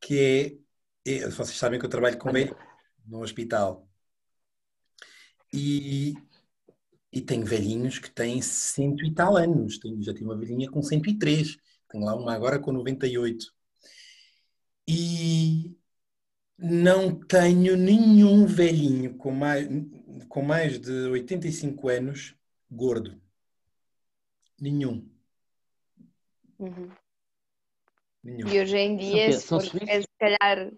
que 0.00 0.60
é, 1.04 1.10
é 1.10 1.28
vocês 1.30 1.58
sabem 1.58 1.80
que 1.80 1.86
eu 1.86 1.90
trabalho 1.90 2.16
com 2.16 2.30
ele 2.30 2.54
no 3.04 3.22
hospital. 3.22 3.88
E, 5.52 6.14
e 7.12 7.20
tenho 7.20 7.44
velhinhos 7.44 7.98
que 7.98 8.08
têm 8.08 8.40
cento 8.40 9.04
e 9.04 9.12
tal 9.12 9.36
anos. 9.36 9.80
Tenho, 9.80 10.00
já 10.00 10.14
tenho 10.14 10.26
uma 10.26 10.38
velhinha 10.38 10.70
com 10.70 10.80
103. 10.80 11.56
Tenho 11.88 12.04
lá 12.04 12.14
uma 12.14 12.32
agora 12.32 12.60
com 12.60 12.70
98 12.70 13.58
e 14.90 15.76
não 16.58 17.18
tenho 17.18 17.76
nenhum 17.76 18.46
velhinho 18.46 19.16
com 19.16 19.30
mais, 19.30 19.66
com 20.28 20.42
mais 20.42 20.78
de 20.80 20.90
85 20.90 21.88
anos 21.88 22.36
gordo. 22.70 23.20
Nenhum. 24.60 25.08
Uhum. 26.58 26.90
Nenhum. 28.22 28.48
E 28.48 28.60
hoje 28.60 28.76
em 28.76 28.96
dia, 28.96 29.32
se 29.32 29.46
for 29.46 29.62
ver, 29.62 30.02
se 30.02 30.08
calhar. 30.18 30.70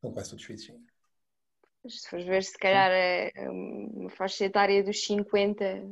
São 0.00 0.12
quase 0.12 0.30
todos 0.30 0.44
suíços, 0.44 0.66
sim. 0.66 0.86
Se 1.88 2.08
for 2.08 2.22
ver, 2.22 2.42
se 2.42 2.58
calhar 2.58 2.90
é 2.90 3.30
uma 3.48 4.10
faixa 4.10 4.44
etária 4.44 4.82
dos 4.82 5.04
50 5.04 5.86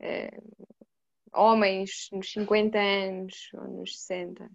é, 0.00 0.30
homens 1.32 2.08
nos 2.12 2.30
50 2.32 2.78
anos 2.78 3.50
ou 3.54 3.68
nos 3.68 3.98
60, 4.00 4.50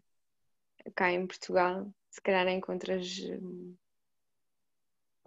cá 0.96 1.12
em 1.12 1.26
Portugal, 1.26 1.92
se 2.14 2.22
calhar 2.22 2.48
encontras 2.48 3.20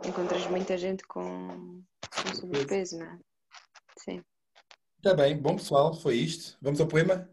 encontras 0.05 0.47
muita 0.47 0.79
gente 0.79 1.05
com, 1.05 1.83
com 2.01 2.35
sobrepeso, 2.35 2.99
não 2.99 3.07
é? 3.07 3.19
Sim. 3.99 4.25
Está 4.97 5.13
bem, 5.13 5.37
bom 5.37 5.57
pessoal, 5.57 5.93
foi 5.95 6.15
isto. 6.15 6.57
Vamos 6.63 6.81
ao 6.81 6.87
poema? 6.87 7.29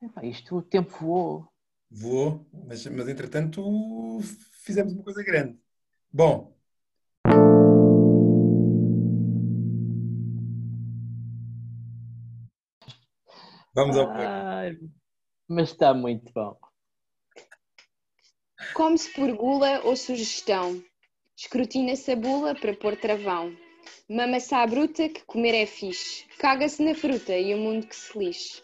Epá, 0.00 0.24
isto 0.24 0.56
o 0.56 0.62
tempo 0.62 0.96
voou. 1.00 1.48
Voou, 1.90 2.46
mas, 2.52 2.86
mas 2.86 3.08
entretanto 3.08 4.20
fizemos 4.52 4.92
uma 4.92 5.02
coisa 5.02 5.24
grande. 5.24 5.58
Bom. 6.12 6.56
Vamos 13.74 13.96
ao 13.96 14.06
poema. 14.06 14.68
Ah, 14.68 14.70
mas 15.48 15.70
está 15.70 15.92
muito 15.92 16.32
bom. 16.32 16.56
Come-se 18.74 19.12
por 19.12 19.30
gula 19.34 19.82
ou 19.84 19.94
sugestão. 19.94 20.82
Escrutina-se 21.36 22.12
a 22.12 22.16
bula 22.16 22.54
para 22.54 22.74
pôr 22.74 22.96
travão. 22.96 23.54
Mama-se 24.08 24.54
à 24.54 24.66
bruta 24.66 25.10
que 25.10 25.22
comer 25.24 25.54
é 25.54 25.66
fixe. 25.66 26.24
Caga-se 26.38 26.82
na 26.82 26.94
fruta 26.94 27.36
e 27.36 27.54
o 27.54 27.58
mundo 27.58 27.86
que 27.86 27.94
se 27.94 28.18
lixe. 28.18 28.62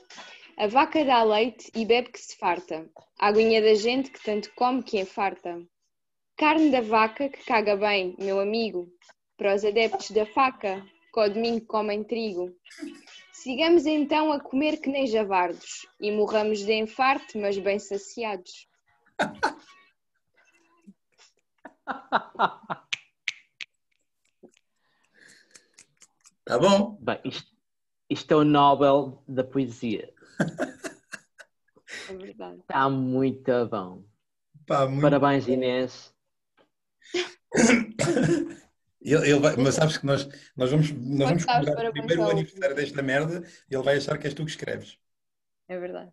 A 0.56 0.66
vaca 0.66 1.04
dá 1.04 1.22
leite 1.22 1.70
e 1.74 1.84
bebe 1.84 2.10
que 2.10 2.18
se 2.18 2.36
farta. 2.38 2.88
A 3.18 3.28
aguinha 3.28 3.60
da 3.60 3.74
gente 3.74 4.10
que 4.10 4.22
tanto 4.22 4.50
come 4.54 4.82
que 4.82 4.98
enfarta. 4.98 5.62
Carne 6.38 6.70
da 6.70 6.80
vaca 6.80 7.28
que 7.28 7.44
caga 7.44 7.76
bem, 7.76 8.16
meu 8.18 8.40
amigo. 8.40 8.88
Para 9.36 9.54
os 9.54 9.64
adeptos 9.64 10.10
da 10.10 10.24
faca, 10.24 10.86
que 11.12 11.20
ao 11.20 11.28
domingo 11.28 11.66
comem 11.66 12.02
trigo. 12.02 12.50
Sigamos 13.30 13.84
então 13.84 14.32
a 14.32 14.40
comer 14.40 14.78
que 14.78 14.88
nem 14.88 15.06
javardos 15.06 15.86
e 16.00 16.10
morramos 16.10 16.60
de 16.60 16.72
enfarte, 16.72 17.36
mas 17.36 17.58
bem 17.58 17.78
saciados. 17.78 18.66
Tá 26.48 26.58
bom? 26.58 26.96
Bem, 27.02 27.20
isto, 27.26 27.52
isto 28.08 28.32
é 28.32 28.36
o 28.36 28.42
Nobel 28.42 29.22
da 29.28 29.44
poesia. 29.44 30.10
É 32.08 32.14
verdade. 32.14 32.60
Está 32.60 32.88
muito 32.88 33.66
bom. 33.66 34.02
Pá, 34.66 34.86
muito... 34.86 35.02
Parabéns, 35.02 35.46
Inês. 35.46 36.14
Ele, 39.00 39.30
ele 39.30 39.38
vai, 39.38 39.56
mas 39.56 39.76
sabes 39.76 39.96
que 39.96 40.04
nós, 40.04 40.28
nós 40.56 40.70
vamos, 40.70 40.90
nós 40.90 41.28
vamos 41.28 41.44
comemorar 41.44 41.90
o 41.90 41.92
primeiro 41.92 42.28
aniversário 42.28 42.74
desta 42.74 43.00
merda 43.00 43.46
e 43.70 43.74
ele 43.74 43.82
vai 43.82 43.96
achar 43.96 44.18
que 44.18 44.26
és 44.26 44.34
tu 44.34 44.44
que 44.44 44.50
escreves. 44.50 44.98
É 45.68 45.78
verdade. 45.78 46.10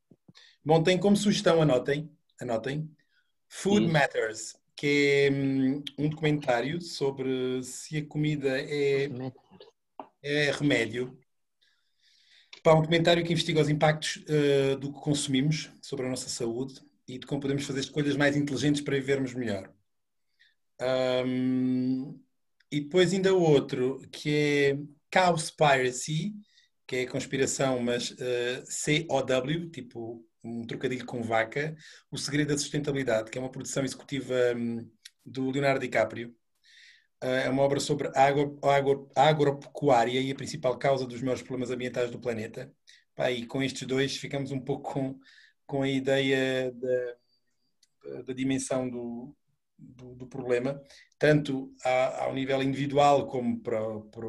Bom, 0.64 0.84
tem 0.84 0.98
como 1.00 1.18
sugestão, 1.18 1.62
anotem, 1.62 2.16
anotem, 2.40 2.96
Food 3.48 3.88
Sim. 3.88 3.92
Matters, 3.92 4.56
que 4.76 5.28
é 5.28 5.32
hum, 5.32 5.84
um 5.98 6.10
documentário 6.10 6.82
sobre 6.82 7.64
se 7.64 7.98
a 7.98 8.06
comida 8.06 8.60
é, 8.60 9.10
é 10.22 10.52
remédio. 10.52 11.18
Pá, 12.64 12.74
um 12.74 12.82
documentário 12.82 13.24
que 13.24 13.32
investiga 13.32 13.62
os 13.62 13.70
impactos 13.70 14.18
uh, 14.28 14.76
do 14.78 14.92
que 14.92 15.00
consumimos 15.00 15.72
sobre 15.82 16.06
a 16.06 16.10
nossa 16.10 16.30
saúde 16.30 16.82
e 17.08 17.20
de 17.20 17.28
como 17.28 17.42
podemos 17.42 17.64
fazer 17.64 17.82
escolhas 17.82 18.18
mais 18.18 18.36
inteligentes 18.36 18.82
para 18.82 18.96
vivermos 18.96 19.34
melhor. 19.34 19.72
Um, 20.82 22.20
e 22.72 22.82
depois 22.82 23.14
ainda 23.14 23.34
outro, 23.34 24.00
que 24.12 24.30
é 24.30 24.78
Cowspiracy, 25.12 26.34
que 26.88 26.98
é 26.98 27.06
conspiração, 27.06 27.80
mas 27.80 28.12
uh, 28.12 29.08
COW, 29.08 29.70
tipo 29.70 30.26
um 30.46 30.66
trocadilho 30.66 31.06
com 31.06 31.24
vaca, 31.24 31.76
O 32.12 32.18
Segredo 32.18 32.50
da 32.50 32.58
Sustentabilidade, 32.58 33.32
que 33.32 33.38
é 33.38 33.42
uma 33.42 33.52
produção 33.52 33.84
executiva 33.84 34.36
um, 34.56 34.90
do 35.26 35.50
Leonardo 35.50 35.80
DiCaprio. 35.80 36.36
Uh, 37.24 37.28
é 37.28 37.50
uma 37.50 37.64
obra 37.64 37.80
sobre 37.80 38.10
a 38.10 38.24
agro, 38.24 38.60
agro, 38.64 39.10
agropecuária 39.16 40.20
e 40.20 40.32
a 40.32 40.36
principal 40.36 40.78
causa 40.78 41.06
dos 41.08 41.22
maiores 41.22 41.42
problemas 41.42 41.72
ambientais 41.72 42.12
do 42.12 42.20
planeta. 42.20 42.72
E 43.32 43.46
com 43.46 43.64
estes 43.64 43.88
dois 43.88 44.18
ficamos 44.18 44.52
um 44.52 44.60
pouco 44.60 44.94
com, 44.94 45.20
com 45.66 45.82
a 45.82 45.90
ideia 45.90 46.72
da, 46.72 48.22
da 48.24 48.34
dimensão 48.34 48.90
do, 48.90 49.34
do, 49.78 50.16
do 50.16 50.28
problema, 50.28 50.82
tanto 51.18 51.74
ao 52.20 52.34
nível 52.34 52.62
individual 52.62 53.28
como 53.28 53.60
para, 53.62 53.80
para, 54.12 54.28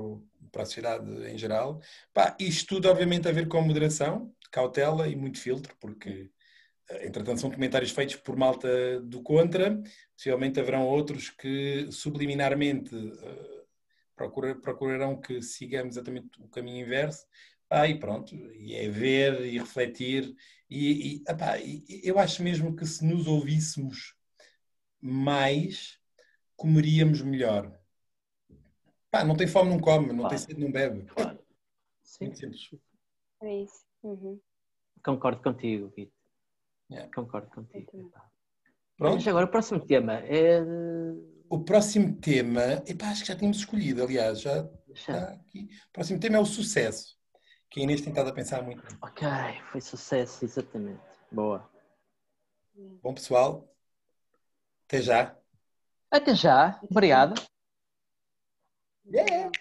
para 0.53 0.63
a 0.63 0.67
sociedade 0.67 1.11
em 1.29 1.37
geral. 1.37 1.81
Isto 2.39 2.77
tudo, 2.77 2.89
obviamente, 2.89 3.29
a 3.29 3.33
ver 3.33 3.49
com 3.49 3.61
moderação, 3.61 4.33
cautela 4.57 5.07
e 5.07 5.15
muito 5.15 5.39
filtro, 5.39 5.77
porque, 5.79 6.31
eh, 6.89 7.07
entretanto, 7.07 7.41
são 7.41 7.51
comentários 7.51 7.91
feitos 7.91 8.17
por 8.17 8.37
malta 8.37 9.01
do 9.01 9.23
contra, 9.23 9.83
possivelmente 10.15 10.59
haverão 10.59 10.87
outros 10.87 11.29
que 11.29 11.93
subliminarmente 11.93 12.95
uh, 12.97 13.67
procurarão 14.63 15.21
que 15.21 15.43
sigamos 15.43 15.95
exatamente 15.95 16.41
o 16.41 16.49
caminho 16.49 16.87
inverso. 16.87 17.27
Ah, 17.69 17.87
e 17.87 17.99
pronto, 17.99 18.35
e 18.35 18.75
é 18.75 18.89
ver 18.89 19.45
e 19.45 19.59
refletir. 19.59 20.35
E, 20.71 21.17
e, 21.17 21.25
epá, 21.29 21.59
eu 22.03 22.19
acho 22.19 22.43
mesmo 22.43 22.75
que 22.75 22.87
se 22.87 23.05
nos 23.05 23.27
ouvíssemos 23.27 24.15
mais, 25.01 25.99
comeríamos 26.57 27.21
melhor. 27.21 27.79
Pá, 29.11 29.23
não 29.23 29.37
tem 29.37 29.47
fome, 29.47 29.69
não 29.69 29.81
come, 29.81 30.09
não 30.09 30.21
claro. 30.21 30.29
tem 30.31 30.39
sede, 30.39 30.61
não 30.61 30.73
bebe. 30.73 31.05
Claro. 31.07 31.39
Sim. 32.03 32.33
É 33.43 33.63
isso. 33.63 33.85
Uhum. 34.03 34.41
Concordo 35.07 35.41
contigo, 35.41 35.93
Vitor. 35.95 36.13
Yeah. 36.91 37.15
Concordo 37.15 37.49
contigo. 37.49 38.11
Pronto. 38.99 39.15
Mas 39.15 39.29
agora 39.29 39.47
o 39.47 39.49
próximo 39.49 39.87
tema 39.87 40.15
é. 40.15 40.61
O 41.49 41.63
próximo 41.63 42.17
tema, 42.21 42.83
epá, 42.85 43.11
acho 43.11 43.21
que 43.23 43.29
já 43.29 43.37
tínhamos 43.37 43.59
escolhido, 43.59 44.03
aliás, 44.03 44.41
já, 44.41 44.69
já. 44.93 45.29
aqui. 45.29 45.69
O 45.91 45.93
próximo 45.93 46.19
tema 46.19 46.39
é 46.39 46.41
o 46.41 46.45
sucesso, 46.45 47.17
que 47.71 47.79
a 47.79 47.85
Inês 47.85 48.01
tem 48.01 48.11
estado 48.11 48.31
a 48.31 48.33
pensar 48.33 48.63
muito. 48.65 48.83
Ok, 49.01 49.29
foi 49.71 49.81
sucesso, 49.81 50.45
exatamente. 50.45 51.01
Boa. 51.31 51.71
Bom, 53.01 53.15
pessoal, 53.15 53.73
até 54.89 55.01
já. 55.01 55.39
Até 56.11 56.35
já. 56.35 56.81
Obrigado. 56.91 57.41
Yeah. 59.07 59.53